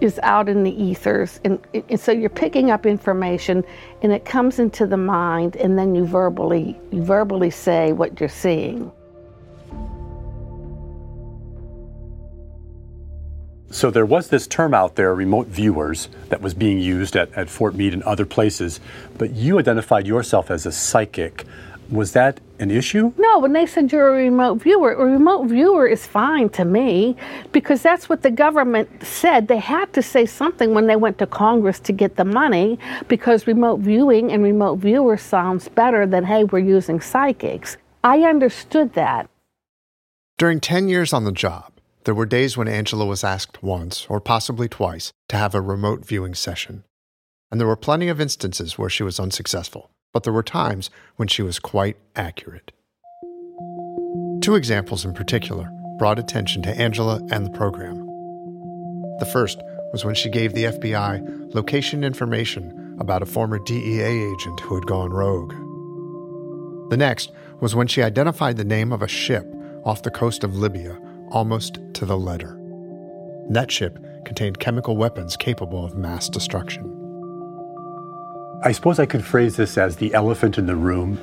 is 0.00 0.20
out 0.22 0.48
in 0.48 0.62
the 0.62 0.82
ethers 0.82 1.40
and, 1.44 1.58
and 1.74 1.98
so 1.98 2.12
you're 2.12 2.30
picking 2.30 2.70
up 2.70 2.86
information 2.86 3.64
and 4.02 4.12
it 4.12 4.24
comes 4.24 4.60
into 4.60 4.86
the 4.86 4.96
mind 4.96 5.56
and 5.56 5.78
then 5.78 5.94
you 5.94 6.06
verbally 6.06 6.80
you 6.90 7.02
verbally 7.02 7.50
say 7.50 7.92
what 7.92 8.18
you're 8.18 8.26
seeing 8.26 8.90
So 13.72 13.88
there 13.88 14.04
was 14.04 14.28
this 14.28 14.48
term 14.48 14.74
out 14.74 14.96
there, 14.96 15.14
remote 15.14 15.46
viewers, 15.46 16.08
that 16.28 16.42
was 16.42 16.54
being 16.54 16.80
used 16.80 17.14
at, 17.14 17.32
at 17.34 17.48
Fort 17.48 17.76
Meade 17.76 17.94
and 17.94 18.02
other 18.02 18.26
places, 18.26 18.80
but 19.16 19.30
you 19.30 19.60
identified 19.60 20.08
yourself 20.08 20.50
as 20.50 20.66
a 20.66 20.72
psychic. 20.72 21.46
Was 21.90 22.12
that 22.12 22.40
an 22.58 22.70
issue? 22.70 23.12
no 23.18 23.38
when 23.38 23.52
they 23.52 23.66
said 23.66 23.90
you're 23.90 24.10
a 24.10 24.12
remote 24.12 24.56
viewer 24.62 24.92
a 24.92 25.04
remote 25.04 25.44
viewer 25.46 25.86
is 25.86 26.06
fine 26.06 26.48
to 26.50 26.64
me 26.64 27.16
because 27.52 27.82
that's 27.82 28.08
what 28.08 28.22
the 28.22 28.30
government 28.30 28.88
said 29.02 29.48
they 29.48 29.58
had 29.58 29.92
to 29.92 30.02
say 30.02 30.26
something 30.26 30.74
when 30.74 30.86
they 30.86 30.96
went 30.96 31.18
to 31.18 31.26
congress 31.26 31.80
to 31.80 31.92
get 31.92 32.16
the 32.16 32.24
money 32.24 32.78
because 33.08 33.46
remote 33.46 33.80
viewing 33.80 34.30
and 34.30 34.42
remote 34.42 34.76
viewer 34.76 35.16
sounds 35.16 35.68
better 35.68 36.06
than 36.06 36.24
hey 36.24 36.44
we're 36.44 36.58
using 36.58 37.00
psychics 37.00 37.76
i 38.04 38.20
understood 38.20 38.92
that 38.94 39.28
During 40.38 40.60
10 40.60 40.88
years 40.88 41.12
on 41.12 41.24
the 41.24 41.32
job, 41.32 41.72
there 42.04 42.14
were 42.14 42.24
days 42.24 42.56
when 42.56 42.66
Angela 42.68 43.04
was 43.04 43.22
asked 43.22 43.62
once, 43.62 44.06
or 44.08 44.20
possibly 44.20 44.68
twice, 44.68 45.12
to 45.28 45.36
have 45.36 45.54
a 45.54 45.60
remote 45.60 46.06
viewing 46.06 46.34
session. 46.34 46.84
And 47.50 47.60
there 47.60 47.68
were 47.68 47.76
plenty 47.76 48.08
of 48.08 48.20
instances 48.22 48.78
where 48.78 48.88
she 48.88 49.02
was 49.02 49.20
unsuccessful, 49.20 49.90
but 50.12 50.24
there 50.24 50.32
were 50.32 50.42
times 50.42 50.90
when 51.16 51.28
she 51.28 51.42
was 51.42 51.58
quite 51.58 51.96
accurate. 52.16 52.72
Two 54.40 54.54
examples 54.54 55.04
in 55.04 55.14
particular 55.14 55.70
brought 55.98 56.18
attention 56.18 56.62
to 56.62 56.70
Angela 56.70 57.20
and 57.30 57.44
the 57.44 57.50
program. 57.50 58.06
The 59.18 59.28
first 59.32 59.60
was 59.92 60.04
when 60.04 60.14
she 60.14 60.30
gave 60.30 60.54
the 60.54 60.64
FBI 60.64 61.54
location 61.54 62.02
information 62.04 62.96
about 62.98 63.22
a 63.22 63.26
former 63.26 63.58
DEA 63.58 64.02
agent 64.32 64.60
who 64.60 64.74
had 64.74 64.86
gone 64.86 65.10
rogue. 65.10 65.52
The 66.90 66.96
next 66.96 67.32
was 67.60 67.74
when 67.74 67.86
she 67.86 68.02
identified 68.02 68.56
the 68.56 68.64
name 68.64 68.92
of 68.92 69.02
a 69.02 69.08
ship 69.08 69.46
off 69.84 70.02
the 70.02 70.10
coast 70.10 70.42
of 70.42 70.56
Libya 70.56 70.98
almost 71.30 71.78
to 71.94 72.06
the 72.06 72.16
letter. 72.16 72.58
That 73.50 73.70
ship 73.70 73.98
contained 74.24 74.58
chemical 74.58 74.96
weapons 74.96 75.36
capable 75.36 75.84
of 75.84 75.96
mass 75.96 76.28
destruction. 76.28 76.99
I 78.62 78.72
suppose 78.72 78.98
I 78.98 79.06
could 79.06 79.24
phrase 79.24 79.56
this 79.56 79.78
as 79.78 79.96
the 79.96 80.12
elephant 80.14 80.58
in 80.58 80.66
the 80.66 80.76
room. 80.76 81.18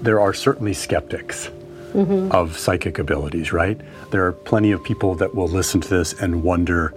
There 0.00 0.20
are 0.20 0.32
certainly 0.32 0.72
skeptics 0.72 1.50
mm-hmm. 1.92 2.32
of 2.32 2.58
psychic 2.58 2.98
abilities, 2.98 3.52
right? 3.52 3.78
There 4.10 4.24
are 4.24 4.32
plenty 4.32 4.72
of 4.72 4.82
people 4.82 5.14
that 5.16 5.34
will 5.34 5.48
listen 5.48 5.80
to 5.82 5.88
this 5.88 6.14
and 6.14 6.42
wonder 6.42 6.94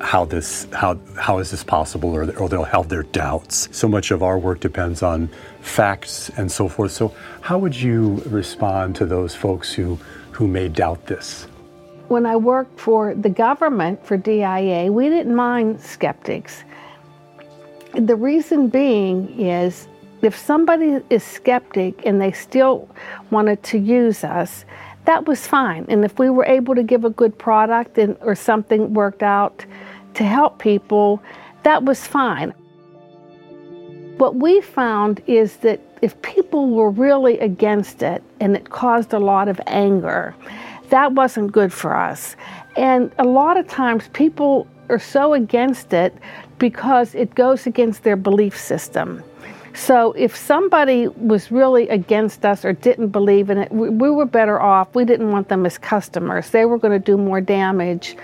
how 0.00 0.24
this 0.24 0.66
how 0.72 0.98
how 1.16 1.38
is 1.38 1.50
this 1.50 1.64
possible 1.64 2.10
or, 2.10 2.30
or 2.36 2.48
they'll 2.48 2.64
have 2.64 2.88
their 2.88 3.04
doubts. 3.04 3.68
So 3.72 3.88
much 3.88 4.10
of 4.10 4.22
our 4.22 4.38
work 4.38 4.60
depends 4.60 5.02
on 5.02 5.30
facts 5.60 6.30
and 6.36 6.50
so 6.50 6.68
forth. 6.68 6.92
So 6.92 7.14
how 7.40 7.58
would 7.58 7.74
you 7.74 8.22
respond 8.26 8.96
to 8.96 9.06
those 9.06 9.34
folks 9.34 9.72
who 9.72 9.98
who 10.32 10.46
may 10.46 10.68
doubt 10.68 11.06
this? 11.06 11.46
when 12.08 12.26
I 12.26 12.36
worked 12.36 12.78
for 12.78 13.14
the 13.14 13.28
government 13.28 14.04
for 14.06 14.16
DIA, 14.16 14.92
we 14.92 15.08
didn't 15.08 15.34
mind 15.34 15.80
skeptics. 15.80 16.64
The 17.96 18.16
reason 18.16 18.68
being 18.68 19.40
is 19.40 19.86
if 20.20 20.36
somebody 20.36 21.00
is 21.10 21.22
skeptic 21.22 22.04
and 22.04 22.20
they 22.20 22.32
still 22.32 22.88
wanted 23.30 23.62
to 23.64 23.78
use 23.78 24.24
us, 24.24 24.64
that 25.04 25.26
was 25.26 25.46
fine. 25.46 25.86
And 25.88 26.04
if 26.04 26.18
we 26.18 26.28
were 26.28 26.44
able 26.44 26.74
to 26.74 26.82
give 26.82 27.04
a 27.04 27.10
good 27.10 27.38
product 27.38 27.98
and, 27.98 28.16
or 28.20 28.34
something 28.34 28.94
worked 28.94 29.22
out 29.22 29.64
to 30.14 30.24
help 30.24 30.58
people, 30.58 31.22
that 31.62 31.84
was 31.84 32.04
fine. 32.04 32.50
What 34.18 34.36
we 34.36 34.60
found 34.60 35.22
is 35.26 35.58
that 35.58 35.80
if 36.02 36.20
people 36.22 36.70
were 36.70 36.90
really 36.90 37.38
against 37.38 38.02
it 38.02 38.22
and 38.40 38.56
it 38.56 38.70
caused 38.70 39.12
a 39.12 39.18
lot 39.20 39.46
of 39.48 39.60
anger, 39.66 40.34
that 40.88 41.12
wasn't 41.12 41.52
good 41.52 41.72
for 41.72 41.94
us. 41.94 42.34
And 42.76 43.12
a 43.18 43.24
lot 43.24 43.56
of 43.56 43.68
times 43.68 44.08
people 44.12 44.66
are 44.88 44.98
so 44.98 45.34
against 45.34 45.92
it 45.92 46.14
because 46.58 47.14
it 47.14 47.34
goes 47.34 47.66
against 47.66 48.02
their 48.02 48.16
belief 48.16 48.58
system. 48.58 49.22
So 49.74 50.12
if 50.12 50.36
somebody 50.36 51.08
was 51.08 51.50
really 51.50 51.88
against 51.88 52.44
us 52.44 52.64
or 52.64 52.72
didn't 52.72 53.08
believe 53.08 53.50
in 53.50 53.58
it, 53.58 53.72
we, 53.72 53.88
we 53.88 54.08
were 54.08 54.24
better 54.26 54.60
off. 54.60 54.94
We 54.94 55.04
didn't 55.04 55.32
want 55.32 55.48
them 55.48 55.66
as 55.66 55.78
customers. 55.78 56.50
They 56.50 56.64
were 56.64 56.78
going 56.78 56.92
to 56.98 57.04
do 57.04 57.16
more 57.16 57.40
damage 57.40 58.16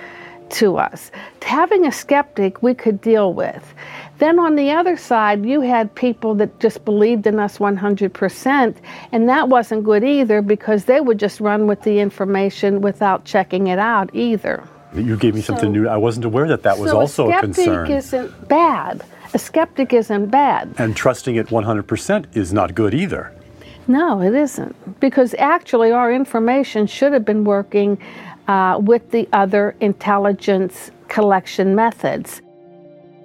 to 0.50 0.76
us. 0.76 1.10
Having 1.42 1.86
a 1.86 1.92
skeptic, 1.92 2.62
we 2.62 2.74
could 2.74 3.00
deal 3.00 3.32
with. 3.32 3.74
Then 4.18 4.38
on 4.38 4.54
the 4.54 4.70
other 4.70 4.96
side, 4.96 5.44
you 5.46 5.60
had 5.60 5.94
people 5.94 6.34
that 6.36 6.60
just 6.60 6.84
believed 6.84 7.26
in 7.26 7.38
us 7.40 7.58
100%, 7.58 8.76
and 9.12 9.28
that 9.28 9.48
wasn't 9.48 9.84
good 9.84 10.04
either 10.04 10.42
because 10.42 10.84
they 10.84 11.00
would 11.00 11.18
just 11.18 11.40
run 11.40 11.66
with 11.66 11.82
the 11.82 11.98
information 11.98 12.80
without 12.80 13.24
checking 13.24 13.68
it 13.68 13.78
out 13.78 14.10
either. 14.14 14.62
You 14.94 15.16
gave 15.16 15.34
me 15.34 15.40
something 15.40 15.70
new. 15.72 15.88
I 15.88 15.96
wasn't 15.96 16.24
aware 16.24 16.48
that 16.48 16.62
that 16.64 16.78
was 16.78 16.90
so 16.90 17.00
also 17.00 17.30
a 17.30 17.40
concern. 17.40 17.50
a 17.50 17.52
skeptic 17.52 17.86
concern. 17.86 18.24
isn't 18.26 18.48
bad. 18.48 19.04
A 19.32 19.38
skeptic 19.38 19.92
isn't 19.92 20.26
bad. 20.26 20.74
And 20.78 20.96
trusting 20.96 21.36
it 21.36 21.46
100% 21.48 22.36
is 22.36 22.52
not 22.52 22.74
good 22.74 22.94
either. 22.94 23.32
No, 23.86 24.20
it 24.20 24.34
isn't. 24.34 25.00
Because 25.00 25.34
actually, 25.38 25.92
our 25.92 26.12
information 26.12 26.86
should 26.86 27.12
have 27.12 27.24
been 27.24 27.44
working 27.44 27.98
uh, 28.48 28.78
with 28.80 29.10
the 29.10 29.28
other 29.32 29.76
intelligence 29.80 30.90
collection 31.08 31.74
methods. 31.74 32.42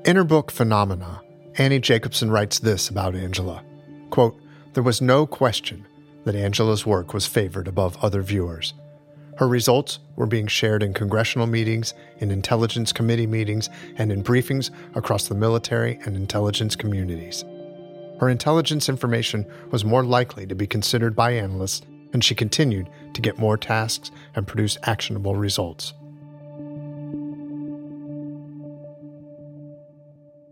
In 0.05 0.15
her 0.15 0.23
book 0.23 0.51
Phenomena, 0.51 1.21
Annie 1.57 1.79
Jacobsen 1.79 2.29
writes 2.29 2.59
this 2.59 2.89
about 2.89 3.15
Angela. 3.15 3.63
Quote, 4.11 4.39
There 4.73 4.83
was 4.83 5.01
no 5.01 5.25
question 5.25 5.87
that 6.25 6.35
Angela's 6.35 6.85
work 6.85 7.13
was 7.13 7.25
favored 7.25 7.67
above 7.67 7.97
other 8.03 8.21
viewers. 8.21 8.73
Her 9.37 9.47
results 9.47 9.99
were 10.15 10.25
being 10.25 10.47
shared 10.47 10.81
in 10.81 10.93
congressional 10.93 11.45
meetings, 11.45 11.93
in 12.19 12.31
intelligence 12.31 12.93
committee 12.93 13.27
meetings, 13.27 13.69
and 13.97 14.11
in 14.11 14.23
briefings 14.23 14.71
across 14.95 15.27
the 15.27 15.35
military 15.35 15.99
and 16.05 16.15
intelligence 16.15 16.75
communities. 16.75 17.43
Her 18.19 18.29
intelligence 18.29 18.87
information 18.87 19.45
was 19.71 19.83
more 19.83 20.05
likely 20.05 20.45
to 20.47 20.55
be 20.55 20.65
considered 20.65 21.17
by 21.17 21.31
analysts, 21.31 21.85
and 22.13 22.23
she 22.23 22.33
continued 22.33 22.89
to 23.13 23.21
get 23.21 23.37
more 23.37 23.57
tasks 23.57 24.09
and 24.35 24.47
produce 24.47 24.77
actionable 24.83 25.35
results. 25.35 25.93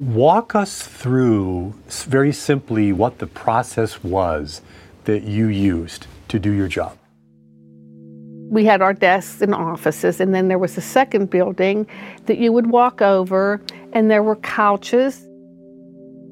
Walk 0.01 0.55
us 0.55 0.85
through 0.85 1.73
very 1.87 2.33
simply 2.33 2.91
what 2.91 3.19
the 3.19 3.27
process 3.27 4.03
was 4.03 4.61
that 5.05 5.23
you 5.23 5.47
used 5.47 6.07
to 6.27 6.37
do 6.37 6.51
your 6.51 6.67
job. 6.67 6.97
We 8.49 8.65
had 8.65 8.81
our 8.81 8.93
desks 8.93 9.41
and 9.41 9.53
offices, 9.55 10.19
and 10.19 10.33
then 10.33 10.47
there 10.47 10.59
was 10.59 10.77
a 10.77 10.81
second 10.81 11.29
building 11.29 11.87
that 12.25 12.37
you 12.37 12.51
would 12.51 12.67
walk 12.67 13.01
over, 13.01 13.61
and 13.93 14.09
there 14.11 14.23
were 14.23 14.35
couches, 14.37 15.27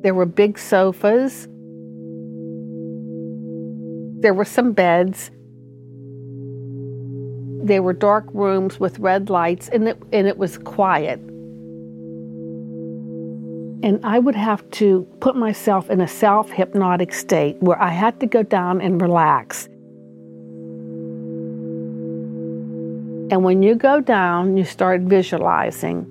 there 0.02 0.14
were 0.14 0.26
big 0.26 0.60
sofas, 0.60 1.48
there 4.22 4.36
were 4.36 4.46
some 4.46 4.72
beds. 4.72 5.32
There 7.64 7.82
were 7.82 7.94
dark 7.94 8.26
rooms 8.34 8.80
with 8.80 9.00
red 9.00 9.32
lights, 9.32 9.68
and 9.70 9.88
it, 9.88 9.98
and 10.14 10.28
it 10.28 10.38
was 10.38 10.60
quiet. 10.60 11.20
And 13.84 14.00
I 14.04 14.20
would 14.20 14.36
have 14.36 14.70
to 14.72 15.08
put 15.22 15.36
myself 15.36 15.90
in 15.90 16.02
a 16.02 16.08
self 16.08 16.52
hypnotic 16.52 17.14
state 17.14 17.58
where 17.62 17.82
I 17.82 17.90
had 17.90 18.20
to 18.20 18.28
go 18.28 18.44
down 18.44 18.80
and 18.80 19.02
relax. 19.02 19.68
And 23.32 23.46
when 23.46 23.64
you 23.64 23.76
go 23.76 24.02
down, 24.02 24.58
you 24.58 24.66
start 24.66 25.02
visualizing. 25.02 26.06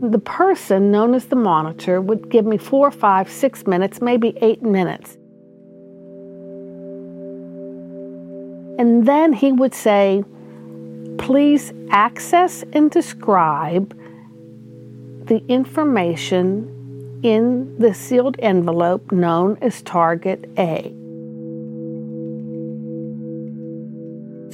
The 0.00 0.20
person 0.20 0.92
known 0.92 1.12
as 1.14 1.24
the 1.24 1.34
monitor 1.34 2.00
would 2.00 2.28
give 2.30 2.46
me 2.46 2.56
four, 2.56 2.92
five, 2.92 3.28
six 3.28 3.66
minutes, 3.66 4.00
maybe 4.00 4.38
eight 4.40 4.62
minutes. 4.62 5.18
And 8.78 9.06
then 9.06 9.32
he 9.32 9.50
would 9.50 9.74
say, 9.74 10.22
please 11.18 11.72
access 11.90 12.62
and 12.72 12.92
describe 12.92 13.98
the 15.26 15.42
information 15.48 17.20
in 17.24 17.76
the 17.78 17.92
sealed 17.92 18.36
envelope 18.38 19.10
known 19.10 19.58
as 19.62 19.82
Target 19.82 20.48
A. 20.58 20.94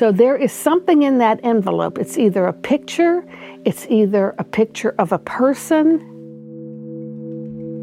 So 0.00 0.08
there 0.10 0.34
is 0.34 0.50
something 0.50 1.02
in 1.02 1.18
that 1.18 1.44
envelope. 1.44 1.98
It's 1.98 2.16
either 2.16 2.46
a 2.46 2.54
picture, 2.54 3.22
it's 3.66 3.86
either 3.90 4.34
a 4.38 4.44
picture 4.44 4.94
of 4.98 5.12
a 5.12 5.18
person. 5.18 6.00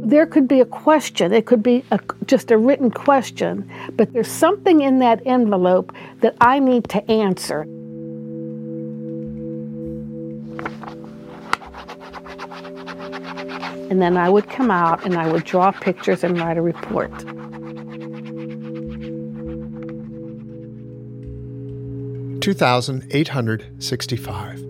There 0.04 0.26
could 0.26 0.48
be 0.48 0.60
a 0.60 0.66
question, 0.66 1.32
it 1.32 1.46
could 1.46 1.62
be 1.62 1.86
a, 1.92 2.00
just 2.26 2.50
a 2.50 2.58
written 2.58 2.90
question, 2.90 3.72
but 3.96 4.14
there's 4.14 4.32
something 4.32 4.82
in 4.82 4.98
that 4.98 5.22
envelope 5.28 5.94
that 6.22 6.36
I 6.42 6.58
need 6.58 6.90
to 6.90 7.08
answer. 7.08 7.62
And 13.92 14.02
then 14.02 14.18
I 14.18 14.28
would 14.28 14.50
come 14.50 14.72
out 14.72 15.06
and 15.06 15.14
I 15.14 15.32
would 15.32 15.44
draw 15.44 15.70
pictures 15.70 16.24
and 16.24 16.40
write 16.40 16.58
a 16.58 16.64
report. 16.64 17.12
Two 22.48 22.54
thousand 22.54 23.06
eight 23.12 23.28
hundred 23.28 23.66
sixty-five. 23.84 24.64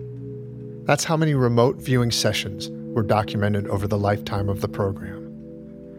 That's 0.84 1.04
how 1.04 1.16
many 1.16 1.34
remote 1.34 1.76
viewing 1.76 2.10
sessions 2.10 2.70
were 2.92 3.04
documented 3.04 3.68
over 3.68 3.86
the 3.86 3.96
lifetime 3.96 4.48
of 4.48 4.60
the 4.60 4.66
program. 4.66 5.22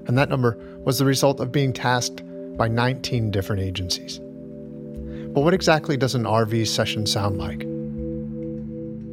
And 0.06 0.18
that 0.18 0.28
number 0.28 0.58
was 0.84 1.00
the 1.00 1.06
result 1.06 1.40
of 1.40 1.54
being 1.54 1.72
tasked 1.72 2.22
by 2.58 2.68
19 2.68 3.32
different 3.32 3.62
agencies. 3.62 4.20
But 4.20 5.40
what 5.40 5.54
exactly 5.54 5.96
does 5.96 6.16
an 6.16 6.24
RV 6.24 6.68
session 6.68 7.06
sound 7.06 7.38
like? 7.38 7.64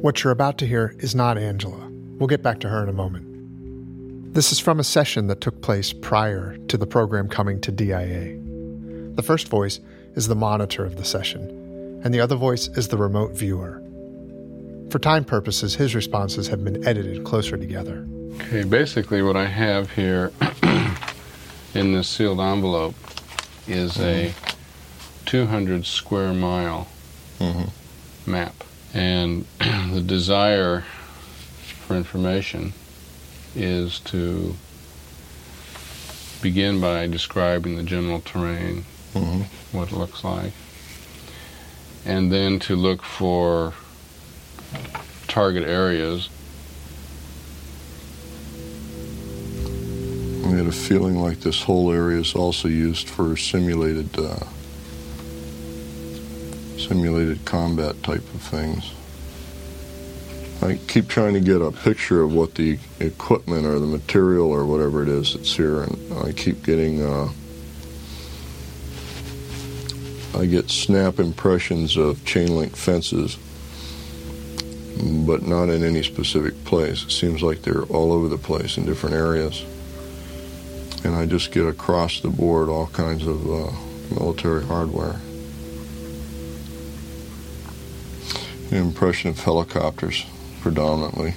What 0.03 0.21
you're 0.21 0.33
about 0.33 0.57
to 0.57 0.67
hear 0.67 0.93
is 0.99 1.15
not 1.15 1.37
Angela. 1.37 1.89
We'll 2.17 2.27
get 2.27 2.43
back 2.43 2.59
to 2.59 2.67
her 2.67 2.83
in 2.83 2.89
a 2.89 2.91
moment. 2.91 4.33
This 4.33 4.51
is 4.51 4.59
from 4.59 4.81
a 4.81 4.83
session 4.83 5.27
that 5.27 5.39
took 5.39 5.61
place 5.61 5.93
prior 5.93 6.57
to 6.67 6.75
the 6.75 6.85
program 6.85 7.29
coming 7.29 7.61
to 7.61 7.71
DIA. 7.71 8.37
The 9.15 9.23
first 9.23 9.47
voice 9.47 9.79
is 10.15 10.27
the 10.27 10.35
monitor 10.35 10.83
of 10.83 10.97
the 10.97 11.05
session, 11.05 11.63
and 12.03 12.13
the 12.13 12.19
other 12.19 12.35
voice 12.35 12.67
is 12.69 12.87
the 12.87 12.97
remote 12.97 13.33
viewer. 13.33 13.81
For 14.89 14.99
time 14.99 15.25
purposes, 15.25 15.75
his 15.75 15.93
responses 15.95 16.47
have 16.47 16.63
been 16.63 16.87
edited 16.87 17.23
closer 17.23 17.57
together. 17.57 18.07
Okay, 18.41 18.63
basically 18.63 19.21
what 19.21 19.35
I 19.35 19.45
have 19.45 19.91
here 19.91 20.31
in 21.73 21.91
this 21.93 22.07
sealed 22.07 22.39
envelope 22.39 22.95
is 23.67 23.99
a 23.99 24.33
200 25.25 25.85
square 25.85 26.33
mile 26.33 26.87
mm-hmm. 27.39 28.31
map. 28.31 28.63
And 28.93 29.45
the 29.91 30.01
desire 30.01 30.81
for 31.85 31.95
information 31.95 32.73
is 33.55 33.99
to 34.01 34.55
begin 36.41 36.79
by 36.79 37.07
describing 37.07 37.75
the 37.75 37.83
general 37.83 38.21
terrain, 38.21 38.85
mm-hmm. 39.13 39.41
what 39.77 39.91
it 39.91 39.95
looks 39.95 40.23
like, 40.23 40.53
and 42.07 42.31
then 42.31 42.57
to 42.57 42.75
look 42.75 43.03
for 43.03 43.73
target 45.27 45.67
areas 45.67 46.29
I 50.45 50.51
had 50.51 50.67
a 50.67 50.71
feeling 50.71 51.17
like 51.17 51.41
this 51.41 51.61
whole 51.61 51.91
area 51.91 52.21
is 52.21 52.33
also 52.33 52.69
used 52.69 53.09
for 53.09 53.35
simulated 53.35 54.17
uh, 54.17 54.39
simulated 56.79 57.43
combat 57.43 58.01
type 58.01 58.23
of 58.33 58.41
things. 58.41 58.93
I 60.61 60.79
keep 60.87 61.09
trying 61.09 61.33
to 61.33 61.41
get 61.41 61.61
a 61.61 61.71
picture 61.71 62.21
of 62.21 62.33
what 62.33 62.55
the 62.55 62.79
equipment 63.01 63.65
or 63.65 63.77
the 63.79 63.87
material 63.87 64.49
or 64.49 64.65
whatever 64.65 65.03
it 65.03 65.09
is 65.09 65.33
that's 65.33 65.53
here, 65.53 65.83
and 65.83 66.13
I 66.23 66.31
keep 66.31 66.63
getting. 66.63 67.03
Uh, 67.03 67.29
I 70.35 70.45
get 70.45 70.69
snap 70.69 71.19
impressions 71.19 71.97
of 71.97 72.23
chain 72.25 72.55
link 72.55 72.75
fences, 72.75 73.37
but 75.25 75.43
not 75.43 75.69
in 75.69 75.83
any 75.83 76.03
specific 76.03 76.63
place. 76.65 77.03
It 77.03 77.11
seems 77.11 77.41
like 77.41 77.61
they're 77.61 77.83
all 77.83 78.11
over 78.11 78.27
the 78.27 78.37
place 78.37 78.77
in 78.77 78.85
different 78.85 79.15
areas 79.15 79.65
and 81.03 81.15
I 81.15 81.25
just 81.25 81.51
get 81.51 81.65
across 81.65 82.19
the 82.19 82.29
board 82.29 82.69
all 82.69 82.87
kinds 82.87 83.25
of 83.25 83.45
uh, 83.49 83.71
military 84.13 84.65
hardware. 84.65 85.15
The 88.69 88.77
impression 88.77 89.29
of 89.29 89.39
helicopters, 89.39 90.25
predominantly. 90.59 91.33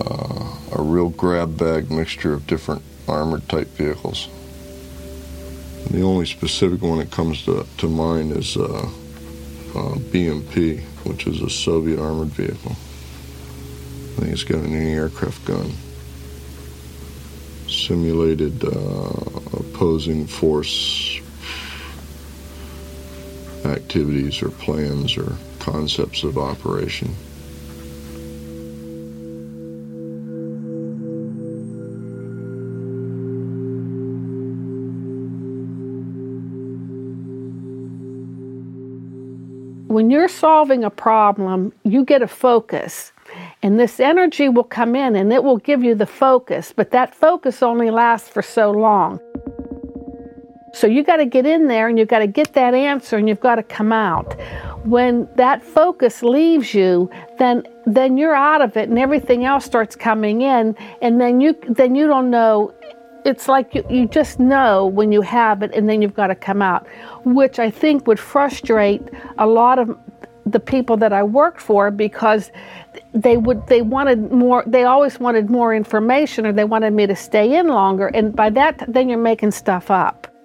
Uh, 0.00 0.56
a 0.72 0.82
real 0.82 1.08
grab 1.08 1.58
bag 1.58 1.90
mixture 1.90 2.32
of 2.32 2.46
different 2.46 2.82
armored 3.08 3.48
type 3.48 3.68
vehicles. 3.68 4.28
The 5.90 6.02
only 6.02 6.26
specific 6.26 6.82
one 6.82 6.98
that 6.98 7.10
comes 7.10 7.44
to, 7.44 7.64
to 7.78 7.88
mind 7.88 8.32
is 8.32 8.56
uh, 8.56 8.62
uh, 8.64 9.94
BMP, 10.10 10.80
which 11.04 11.26
is 11.26 11.40
a 11.42 11.48
Soviet 11.48 11.98
armored 12.00 12.28
vehicle. 12.28 12.72
I 12.72 14.20
think 14.20 14.32
it's 14.32 14.44
got 14.44 14.58
an 14.64 14.74
anti-aircraft 14.74 15.44
gun. 15.44 15.72
simulated 17.68 18.64
uh, 18.64 19.10
opposing 19.52 20.26
force 20.26 21.20
activities 23.64 24.42
or 24.42 24.50
plans 24.50 25.16
or 25.16 25.36
concepts 25.58 26.24
of 26.24 26.38
operation. 26.38 27.14
Solving 40.66 40.82
a 40.82 40.90
problem, 40.90 41.72
you 41.84 42.04
get 42.04 42.22
a 42.22 42.26
focus. 42.26 43.12
And 43.62 43.78
this 43.78 44.00
energy 44.00 44.48
will 44.48 44.64
come 44.64 44.96
in 44.96 45.14
and 45.14 45.32
it 45.32 45.44
will 45.44 45.58
give 45.58 45.84
you 45.84 45.94
the 45.94 46.06
focus, 46.06 46.72
but 46.74 46.90
that 46.90 47.14
focus 47.14 47.62
only 47.62 47.90
lasts 47.90 48.28
for 48.28 48.42
so 48.42 48.72
long. 48.72 49.20
So 50.72 50.88
you 50.88 51.04
got 51.04 51.18
to 51.18 51.26
get 51.26 51.46
in 51.46 51.68
there 51.68 51.86
and 51.86 51.96
you've 51.96 52.08
got 52.08 52.18
to 52.18 52.26
get 52.26 52.52
that 52.54 52.74
answer 52.74 53.16
and 53.16 53.28
you've 53.28 53.40
got 53.40 53.56
to 53.56 53.62
come 53.62 53.92
out. 53.92 54.34
When 54.84 55.28
that 55.36 55.62
focus 55.62 56.22
leaves 56.22 56.74
you, 56.74 57.08
then 57.38 57.62
then 57.86 58.16
you're 58.16 58.34
out 58.34 58.60
of 58.60 58.76
it 58.76 58.88
and 58.88 58.98
everything 58.98 59.44
else 59.44 59.64
starts 59.64 59.94
coming 59.94 60.40
in 60.42 60.74
and 61.00 61.20
then 61.20 61.40
you 61.40 61.54
then 61.68 61.94
you 61.94 62.08
don't 62.08 62.30
know 62.30 62.74
it's 63.26 63.48
like 63.48 63.74
you, 63.74 63.84
you 63.90 64.06
just 64.06 64.38
know 64.38 64.86
when 64.86 65.10
you 65.10 65.20
have 65.20 65.62
it 65.62 65.74
and 65.74 65.88
then 65.88 66.00
you've 66.00 66.14
got 66.14 66.28
to 66.28 66.34
come 66.36 66.62
out, 66.62 66.86
which 67.24 67.58
I 67.58 67.70
think 67.70 68.06
would 68.06 68.20
frustrate 68.20 69.02
a 69.38 69.46
lot 69.46 69.80
of 69.80 69.98
the 70.46 70.60
people 70.60 70.96
that 70.96 71.12
I 71.12 71.22
worked 71.24 71.60
for 71.60 71.90
because 71.90 72.50
they 73.12 73.36
would 73.36 73.66
they 73.66 73.82
wanted 73.82 74.30
more 74.30 74.62
they 74.66 74.84
always 74.84 75.18
wanted 75.18 75.50
more 75.50 75.74
information 75.74 76.46
or 76.46 76.52
they 76.52 76.64
wanted 76.64 76.92
me 76.92 77.06
to 77.06 77.16
stay 77.16 77.56
in 77.56 77.68
longer 77.68 78.06
and 78.08 78.34
by 78.34 78.50
that 78.50 78.84
then 78.88 79.08
you're 79.08 79.18
making 79.18 79.50
stuff 79.50 79.90
up. 79.90 80.35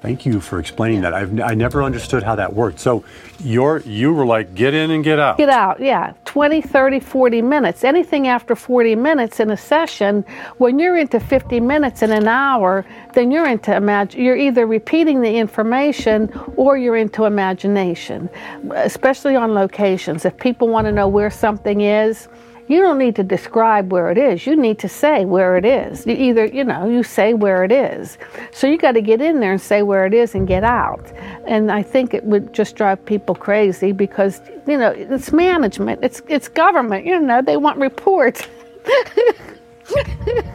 Thank 0.00 0.24
you 0.24 0.38
for 0.40 0.60
explaining 0.60 1.00
that. 1.00 1.12
I've 1.12 1.40
I 1.40 1.54
never 1.54 1.82
understood 1.82 2.22
how 2.22 2.36
that 2.36 2.54
worked. 2.54 2.78
So 2.78 3.02
you're 3.40 3.80
you 3.80 4.12
were 4.12 4.24
like 4.24 4.54
get 4.54 4.72
in 4.72 4.92
and 4.92 5.02
get 5.02 5.18
out. 5.18 5.38
Get 5.38 5.48
out, 5.48 5.80
yeah. 5.80 6.12
20, 6.24 6.62
30, 6.62 7.00
40 7.00 7.42
minutes. 7.42 7.82
Anything 7.82 8.28
after 8.28 8.54
40 8.54 8.94
minutes 8.94 9.40
in 9.40 9.50
a 9.50 9.56
session, 9.56 10.24
when 10.58 10.78
you're 10.78 10.96
into 10.96 11.18
50 11.18 11.58
minutes 11.58 12.02
in 12.02 12.12
an 12.12 12.28
hour, 12.28 12.86
then 13.14 13.32
you're 13.32 13.48
into 13.48 13.74
imagine 13.74 14.22
you're 14.22 14.36
either 14.36 14.66
repeating 14.66 15.20
the 15.20 15.36
information 15.36 16.32
or 16.54 16.78
you're 16.78 16.96
into 16.96 17.24
imagination. 17.24 18.30
Especially 18.74 19.34
on 19.34 19.52
locations. 19.52 20.24
If 20.24 20.36
people 20.38 20.68
want 20.68 20.84
to 20.86 20.92
know 20.92 21.08
where 21.08 21.30
something 21.30 21.80
is, 21.80 22.28
you 22.68 22.82
don't 22.82 22.98
need 22.98 23.16
to 23.16 23.22
describe 23.22 23.90
where 23.90 24.10
it 24.10 24.18
is. 24.18 24.46
You 24.46 24.54
need 24.54 24.78
to 24.80 24.88
say 24.88 25.24
where 25.24 25.56
it 25.56 25.64
is. 25.64 26.06
You 26.06 26.12
either, 26.14 26.44
you 26.46 26.64
know, 26.64 26.88
you 26.88 27.02
say 27.02 27.32
where 27.32 27.64
it 27.64 27.72
is. 27.72 28.18
So 28.52 28.66
you 28.66 28.76
got 28.76 28.92
to 28.92 29.00
get 29.00 29.22
in 29.22 29.40
there 29.40 29.52
and 29.52 29.60
say 29.60 29.82
where 29.82 30.04
it 30.04 30.12
is 30.12 30.34
and 30.34 30.46
get 30.46 30.64
out. 30.64 31.10
And 31.46 31.72
I 31.72 31.82
think 31.82 32.12
it 32.12 32.22
would 32.24 32.52
just 32.52 32.76
drive 32.76 33.04
people 33.06 33.34
crazy 33.34 33.92
because, 33.92 34.42
you 34.66 34.76
know, 34.76 34.90
it's 34.90 35.32
management, 35.32 36.04
it's 36.04 36.20
it's 36.28 36.48
government, 36.48 37.06
you 37.06 37.18
know, 37.18 37.40
they 37.40 37.56
want 37.56 37.78
reports. 37.78 38.46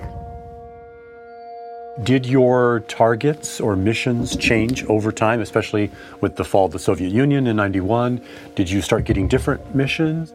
Did 2.04 2.26
your 2.26 2.80
targets 2.88 3.60
or 3.62 3.76
missions 3.76 4.36
change 4.36 4.84
over 4.86 5.12
time, 5.12 5.42
especially 5.42 5.92
with 6.22 6.36
the 6.36 6.44
fall 6.44 6.66
of 6.66 6.72
the 6.72 6.80
Soviet 6.80 7.12
Union 7.12 7.46
in 7.46 7.56
91? 7.56 8.20
Did 8.56 8.70
you 8.70 8.82
start 8.82 9.06
getting 9.06 9.28
different 9.28 9.76
missions? 9.76 10.34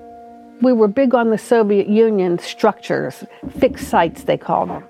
We 0.60 0.72
were 0.72 0.88
big 0.88 1.14
on 1.14 1.30
the 1.30 1.38
Soviet 1.38 1.88
Union 1.88 2.38
structures, 2.40 3.24
fixed 3.58 3.88
sites, 3.88 4.24
they 4.24 4.36
called 4.36 4.70
them. 4.70 4.84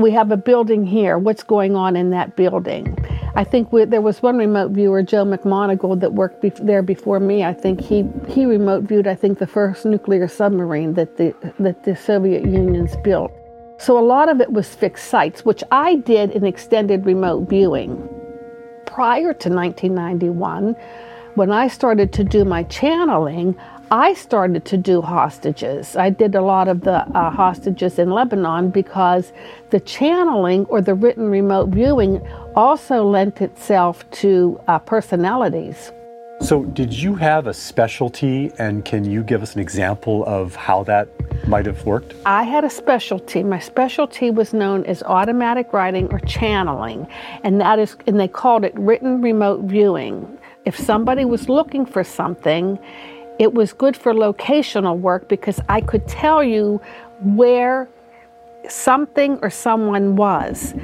We 0.00 0.10
have 0.10 0.32
a 0.32 0.36
building 0.36 0.84
here. 0.84 1.16
What's 1.16 1.44
going 1.44 1.76
on 1.76 1.94
in 1.94 2.10
that 2.10 2.34
building? 2.34 2.98
I 3.36 3.44
think 3.44 3.72
we, 3.72 3.84
there 3.84 4.00
was 4.00 4.20
one 4.20 4.36
remote 4.36 4.72
viewer, 4.72 5.02
Joe 5.02 5.24
McMoneagle, 5.24 6.00
that 6.00 6.12
worked 6.12 6.42
bef- 6.42 6.66
there 6.66 6.82
before 6.82 7.20
me. 7.20 7.44
I 7.44 7.54
think 7.54 7.80
he, 7.80 8.04
he 8.28 8.46
remote 8.46 8.84
viewed, 8.84 9.06
I 9.06 9.14
think, 9.14 9.38
the 9.38 9.46
first 9.46 9.84
nuclear 9.84 10.26
submarine 10.26 10.94
that 10.94 11.16
the, 11.18 11.34
that 11.60 11.84
the 11.84 11.94
Soviet 11.94 12.44
Union's 12.44 12.96
built. 12.96 13.32
So 13.78 13.98
a 13.98 14.04
lot 14.04 14.28
of 14.28 14.40
it 14.40 14.52
was 14.52 14.74
fixed 14.74 15.08
sites, 15.08 15.44
which 15.44 15.62
I 15.70 15.96
did 15.96 16.32
in 16.32 16.44
extended 16.44 17.06
remote 17.06 17.48
viewing. 17.48 17.96
Prior 18.86 19.32
to 19.34 19.48
1991, 19.48 20.74
when 21.34 21.50
I 21.50 21.68
started 21.68 22.12
to 22.14 22.24
do 22.24 22.44
my 22.44 22.64
channeling, 22.64 23.56
I 23.92 24.14
started 24.14 24.64
to 24.64 24.78
do 24.78 25.02
hostages. 25.02 25.96
I 25.96 26.08
did 26.08 26.34
a 26.34 26.40
lot 26.40 26.66
of 26.66 26.80
the 26.80 27.06
uh, 27.14 27.28
hostages 27.28 27.98
in 27.98 28.08
Lebanon 28.08 28.70
because 28.70 29.34
the 29.68 29.80
channeling 29.80 30.64
or 30.70 30.80
the 30.80 30.94
written 30.94 31.28
remote 31.28 31.68
viewing 31.68 32.26
also 32.56 33.04
lent 33.04 33.42
itself 33.42 34.10
to 34.22 34.58
uh, 34.66 34.78
personalities. 34.78 35.92
So, 36.40 36.64
did 36.64 36.90
you 36.94 37.14
have 37.16 37.46
a 37.46 37.52
specialty, 37.52 38.50
and 38.58 38.82
can 38.82 39.04
you 39.04 39.22
give 39.22 39.42
us 39.42 39.54
an 39.56 39.60
example 39.60 40.24
of 40.24 40.56
how 40.56 40.84
that 40.84 41.08
might 41.46 41.66
have 41.66 41.84
worked? 41.84 42.14
I 42.24 42.44
had 42.44 42.64
a 42.64 42.70
specialty. 42.70 43.42
My 43.42 43.58
specialty 43.58 44.30
was 44.30 44.54
known 44.54 44.86
as 44.86 45.02
automatic 45.02 45.74
writing 45.74 46.08
or 46.10 46.18
channeling, 46.20 47.06
and 47.44 47.60
that 47.60 47.78
is, 47.78 47.94
and 48.06 48.18
they 48.18 48.26
called 48.26 48.64
it 48.64 48.72
written 48.74 49.20
remote 49.20 49.64
viewing. 49.64 50.38
If 50.64 50.78
somebody 50.78 51.24
was 51.24 51.48
looking 51.48 51.84
for 51.84 52.04
something, 52.04 52.78
it 53.38 53.54
was 53.54 53.72
good 53.72 53.96
for 53.96 54.12
locational 54.12 54.98
work 54.98 55.28
because 55.28 55.60
I 55.68 55.80
could 55.80 56.06
tell 56.06 56.42
you 56.42 56.80
where 57.20 57.88
something 58.68 59.38
or 59.42 59.50
someone 59.50 60.16
was. 60.16 60.74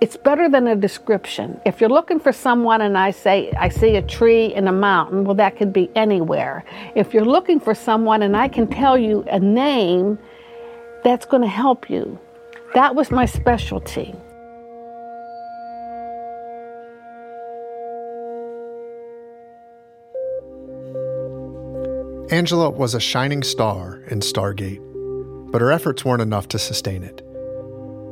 It's 0.00 0.16
better 0.16 0.48
than 0.48 0.68
a 0.68 0.76
description. 0.76 1.60
If 1.66 1.80
you're 1.80 1.90
looking 1.90 2.20
for 2.20 2.32
someone 2.32 2.80
and 2.80 2.96
I 2.96 3.10
say, 3.10 3.50
I 3.58 3.68
see 3.68 3.96
a 3.96 4.02
tree 4.02 4.54
in 4.54 4.68
a 4.68 4.72
mountain, 4.72 5.24
well, 5.24 5.34
that 5.34 5.56
could 5.56 5.72
be 5.72 5.90
anywhere. 5.96 6.64
If 6.94 7.12
you're 7.12 7.24
looking 7.24 7.58
for 7.58 7.74
someone 7.74 8.22
and 8.22 8.36
I 8.36 8.46
can 8.48 8.68
tell 8.68 8.96
you 8.96 9.24
a 9.28 9.40
name, 9.40 10.18
that's 11.02 11.26
going 11.26 11.42
to 11.42 11.48
help 11.48 11.90
you. 11.90 12.18
That 12.74 12.94
was 12.94 13.10
my 13.10 13.26
specialty. 13.26 14.14
Angela 22.30 22.68
was 22.68 22.94
a 22.94 23.00
shining 23.00 23.42
star 23.42 24.02
in 24.08 24.20
Stargate, 24.20 24.82
but 25.50 25.62
her 25.62 25.72
efforts 25.72 26.04
weren't 26.04 26.20
enough 26.20 26.46
to 26.48 26.58
sustain 26.58 27.02
it. 27.02 27.16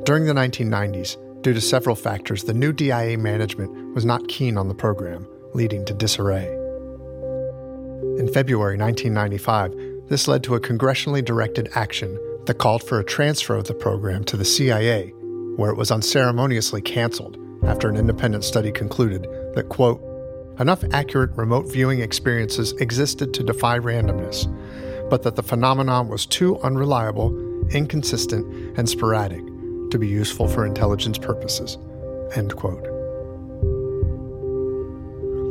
During 0.07 0.25
the 0.25 0.33
1990s, 0.33 1.43
due 1.43 1.53
to 1.53 1.61
several 1.61 1.95
factors, 1.95 2.45
the 2.45 2.55
new 2.55 2.73
DIA 2.73 3.19
management 3.19 3.95
was 3.95 4.07
not 4.07 4.27
keen 4.29 4.57
on 4.57 4.69
the 4.69 4.75
program, 4.75 5.29
leading 5.53 5.85
to 5.85 5.93
disarray. 5.93 6.47
In 8.19 8.33
February 8.33 8.79
1995, 8.79 10.09
this 10.09 10.27
led 10.27 10.43
to 10.45 10.55
a 10.55 10.61
congressionally 10.61 11.23
directed 11.23 11.69
action 11.75 12.19
that 12.47 12.55
called 12.55 12.83
for 12.83 12.99
a 12.99 13.05
transfer 13.05 13.55
of 13.55 13.67
the 13.67 13.75
program 13.75 14.25
to 14.25 14.39
the 14.39 14.47
CIA, 14.47 15.11
where 15.57 15.71
it 15.71 15.77
was 15.77 15.91
unceremoniously 15.91 16.81
canceled 16.81 17.37
after 17.67 17.91
an 17.91 17.97
independent 17.97 18.45
study 18.45 18.73
concluded 18.73 19.25
that, 19.55 19.69
quote, 19.69 20.01
enough 20.59 20.83
accurate 20.93 21.31
remote 21.37 21.71
viewing 21.71 22.01
experiences 22.01 22.73
existed 22.75 23.35
to 23.35 23.43
defy 23.43 23.79
randomness, 23.79 24.47
but 25.11 25.23
that 25.23 25.37
the 25.37 25.43
phenomenon 25.43 26.09
was 26.09 26.27
too 26.27 26.59
unreliable, 26.61 27.35
inconsistent, 27.71 28.47
and 28.79 28.89
sporadic 28.89 29.45
to 29.91 29.99
be 29.99 30.09
useful 30.09 30.49
for 30.49 30.67
intelligence 30.67 31.19
purposes. 31.19 31.79
End 32.35 32.57
quote. 32.57 32.85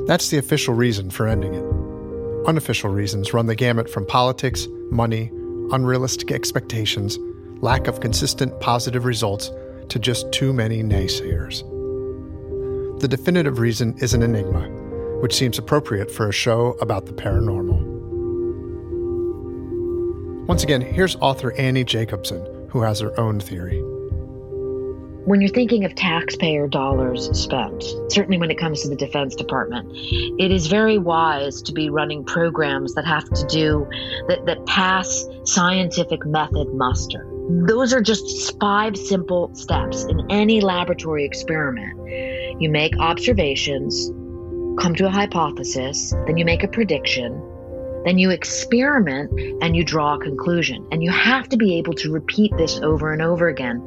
That's 0.08 0.30
the 0.30 0.38
official 0.38 0.74
reason 0.74 1.10
for 1.10 1.28
ending 1.28 1.54
it. 1.54 2.48
Unofficial 2.48 2.92
reasons 2.92 3.34
run 3.34 3.48
the 3.48 3.56
gamut 3.56 3.90
from 3.90 4.06
politics, 4.06 4.68
money, 4.92 5.32
unrealistic 5.72 6.32
expectations, 6.32 7.18
lack 7.62 7.88
of 7.88 8.02
consistent 8.02 8.60
positive 8.60 9.06
results, 9.06 9.50
to 9.90 10.00
just 10.00 10.32
too 10.32 10.54
many 10.54 10.84
naysayers. 10.84 11.64
The 13.00 13.08
definitive 13.08 13.60
reason 13.60 13.96
is 14.00 14.14
an 14.14 14.24
enigma, 14.24 14.68
which 15.22 15.34
seems 15.36 15.58
appropriate 15.58 16.12
for 16.12 16.30
a 16.30 16.34
show 16.34 16.78
about 16.82 17.06
the 17.06 17.14
paranormal. 17.14 17.94
Once 20.48 20.64
again, 20.64 20.82
here's 20.82 21.16
author 21.18 21.54
Annie 21.54 21.84
Jacobsen, 21.84 22.68
who 22.70 22.82
has 22.82 23.00
her 23.00 23.20
own 23.20 23.40
theory. 23.40 23.82
When 25.26 25.42
you're 25.42 25.50
thinking 25.50 25.86
of 25.86 25.96
taxpayer 25.96 26.68
dollars 26.68 27.36
spent, 27.36 27.84
certainly 28.10 28.38
when 28.38 28.52
it 28.52 28.60
comes 28.60 28.84
to 28.84 28.90
the 28.90 28.96
Defense 28.96 29.34
Department, 29.34 29.90
it 29.92 30.52
is 30.52 30.68
very 30.68 31.00
wise 31.00 31.64
to 31.64 31.74
be 31.74 31.90
running 31.90 32.24
programs 32.24 32.94
that 32.94 33.06
have 33.06 33.28
to 33.32 33.44
do, 33.48 33.88
that, 34.28 34.46
that 34.46 34.64
pass 34.68 35.26
scientific 35.46 36.24
method 36.28 36.72
muster. 36.76 37.28
Those 37.68 37.92
are 37.92 38.02
just 38.02 38.60
five 38.60 38.96
simple 38.96 39.50
steps 39.56 40.04
in 40.04 40.22
any 40.30 40.62
laboratory 40.62 41.26
experiment. 41.26 41.98
You 42.62 42.70
make 42.70 42.96
observations, 43.00 44.12
come 44.80 44.96
to 44.96 45.08
a 45.08 45.10
hypothesis, 45.10 46.14
then 46.28 46.38
you 46.38 46.46
make 46.46 46.64
a 46.64 46.68
prediction, 46.68 47.42
Then 48.06 48.20
you 48.20 48.30
experiment 48.30 49.32
and 49.64 49.76
you 49.76 49.84
draw 49.84 50.16
a 50.16 50.20
conclusion. 50.20 50.88
And 50.92 51.04
you 51.04 51.10
have 51.10 51.50
to 51.50 51.58
be 51.58 51.78
able 51.80 51.94
to 51.94 52.12
repeat 52.12 52.56
this 52.56 52.80
over 52.80 53.12
and 53.12 53.22
over 53.22 53.48
again 53.48 53.84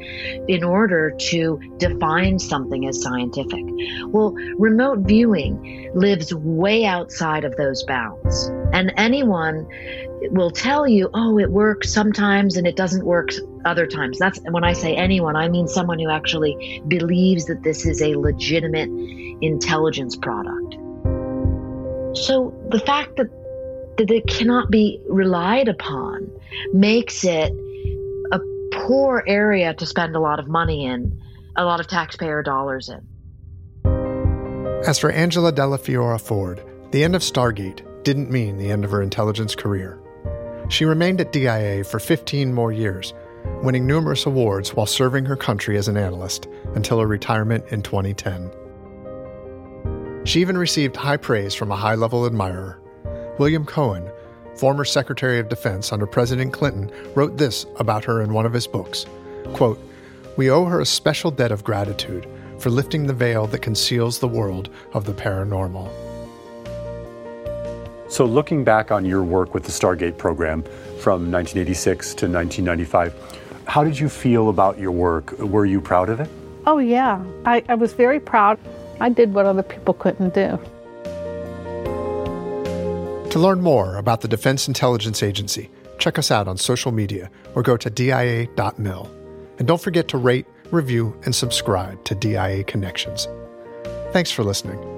in 0.48 0.64
order 0.64 1.12
to 1.30 1.60
define 1.76 2.40
something 2.40 2.86
as 2.88 3.00
scientific. 3.00 3.64
Well, 4.06 4.32
remote 4.58 4.98
viewing 5.00 5.90
lives 5.94 6.34
way 6.34 6.84
outside 6.84 7.44
of 7.44 7.56
those 7.56 7.84
bounds. 7.84 8.50
And 8.72 8.92
anyone 8.96 9.68
will 10.30 10.50
tell 10.50 10.86
you, 10.86 11.10
oh, 11.14 11.38
it 11.38 11.48
works 11.48 11.92
sometimes 11.92 12.56
and 12.56 12.66
it 12.66 12.74
doesn't 12.74 13.04
work 13.04 13.30
other 13.64 13.86
times. 13.86 14.18
That's 14.18 14.40
when 14.50 14.64
I 14.64 14.72
say 14.72 14.96
anyone, 14.96 15.36
I 15.36 15.48
mean 15.48 15.68
someone 15.68 16.00
who 16.00 16.10
actually 16.10 16.82
believes 16.88 17.46
that 17.46 17.62
this 17.62 17.86
is 17.86 18.02
a 18.02 18.16
legitimate 18.16 18.90
intelligence 19.42 20.16
product. 20.16 20.74
So 22.16 22.54
the 22.70 22.80
fact 22.84 23.16
that 23.16 23.28
that 23.98 24.10
it 24.10 24.26
cannot 24.28 24.70
be 24.70 25.00
relied 25.08 25.68
upon 25.68 26.30
makes 26.72 27.24
it 27.24 27.52
a 28.32 28.40
poor 28.72 29.24
area 29.26 29.74
to 29.74 29.84
spend 29.84 30.14
a 30.14 30.20
lot 30.20 30.38
of 30.38 30.46
money 30.46 30.86
in, 30.86 31.20
a 31.56 31.64
lot 31.64 31.80
of 31.80 31.88
taxpayer 31.88 32.42
dollars 32.42 32.88
in. 32.88 33.04
As 34.86 34.98
for 34.98 35.10
Angela 35.10 35.52
Dellafiora 35.52 36.20
Ford, 36.20 36.62
the 36.92 37.02
end 37.02 37.16
of 37.16 37.22
Stargate 37.22 37.84
didn't 38.04 38.30
mean 38.30 38.56
the 38.56 38.70
end 38.70 38.84
of 38.84 38.92
her 38.92 39.02
intelligence 39.02 39.56
career. 39.56 39.98
She 40.68 40.84
remained 40.84 41.20
at 41.20 41.32
DIA 41.32 41.82
for 41.82 41.98
15 41.98 42.54
more 42.54 42.70
years, 42.70 43.12
winning 43.62 43.86
numerous 43.86 44.26
awards 44.26 44.74
while 44.74 44.86
serving 44.86 45.24
her 45.24 45.36
country 45.36 45.76
as 45.76 45.88
an 45.88 45.96
analyst 45.96 46.46
until 46.74 47.00
her 47.00 47.06
retirement 47.06 47.64
in 47.70 47.82
2010. 47.82 48.50
She 50.28 50.42
even 50.42 50.58
received 50.58 50.94
high 50.94 51.16
praise 51.16 51.54
from 51.54 51.72
a 51.72 51.76
high 51.76 51.94
level 51.94 52.26
admirer. 52.26 52.78
William 53.38 53.64
Cohen, 53.64 54.10
former 54.56 54.84
Secretary 54.84 55.38
of 55.38 55.48
Defense 55.48 55.90
under 55.90 56.06
President 56.06 56.52
Clinton, 56.52 56.92
wrote 57.14 57.38
this 57.38 57.64
about 57.76 58.04
her 58.04 58.20
in 58.20 58.34
one 58.34 58.44
of 58.44 58.52
his 58.52 58.66
books 58.66 59.06
quote, 59.54 59.80
We 60.36 60.50
owe 60.50 60.66
her 60.66 60.82
a 60.82 60.84
special 60.84 61.30
debt 61.30 61.50
of 61.50 61.64
gratitude 61.64 62.28
for 62.58 62.68
lifting 62.68 63.06
the 63.06 63.14
veil 63.14 63.46
that 63.46 63.62
conceals 63.62 64.18
the 64.18 64.28
world 64.28 64.68
of 64.92 65.06
the 65.06 65.14
paranormal. 65.14 65.90
So, 68.10 68.26
looking 68.26 68.64
back 68.64 68.92
on 68.92 69.06
your 69.06 69.22
work 69.22 69.54
with 69.54 69.64
the 69.64 69.72
Stargate 69.72 70.18
program 70.18 70.62
from 71.00 71.32
1986 71.32 72.06
to 72.16 72.28
1995, 72.28 73.64
how 73.64 73.82
did 73.82 73.98
you 73.98 74.10
feel 74.10 74.50
about 74.50 74.78
your 74.78 74.92
work? 74.92 75.38
Were 75.38 75.64
you 75.64 75.80
proud 75.80 76.10
of 76.10 76.20
it? 76.20 76.28
Oh, 76.66 76.76
yeah. 76.76 77.24
I, 77.46 77.64
I 77.70 77.76
was 77.76 77.94
very 77.94 78.20
proud. 78.20 78.58
I 79.00 79.08
did 79.08 79.34
what 79.34 79.46
other 79.46 79.62
people 79.62 79.94
couldn't 79.94 80.34
do. 80.34 80.58
To 83.30 83.38
learn 83.38 83.60
more 83.60 83.96
about 83.96 84.22
the 84.22 84.28
Defense 84.28 84.68
Intelligence 84.68 85.22
Agency, 85.22 85.70
check 85.98 86.18
us 86.18 86.30
out 86.30 86.48
on 86.48 86.56
social 86.56 86.92
media 86.92 87.30
or 87.54 87.62
go 87.62 87.76
to 87.76 87.90
dia.mil. 87.90 89.14
And 89.58 89.68
don't 89.68 89.80
forget 89.80 90.08
to 90.08 90.18
rate, 90.18 90.46
review, 90.70 91.18
and 91.24 91.34
subscribe 91.34 92.02
to 92.04 92.14
DIA 92.14 92.64
Connections. 92.64 93.28
Thanks 94.12 94.30
for 94.30 94.44
listening. 94.44 94.97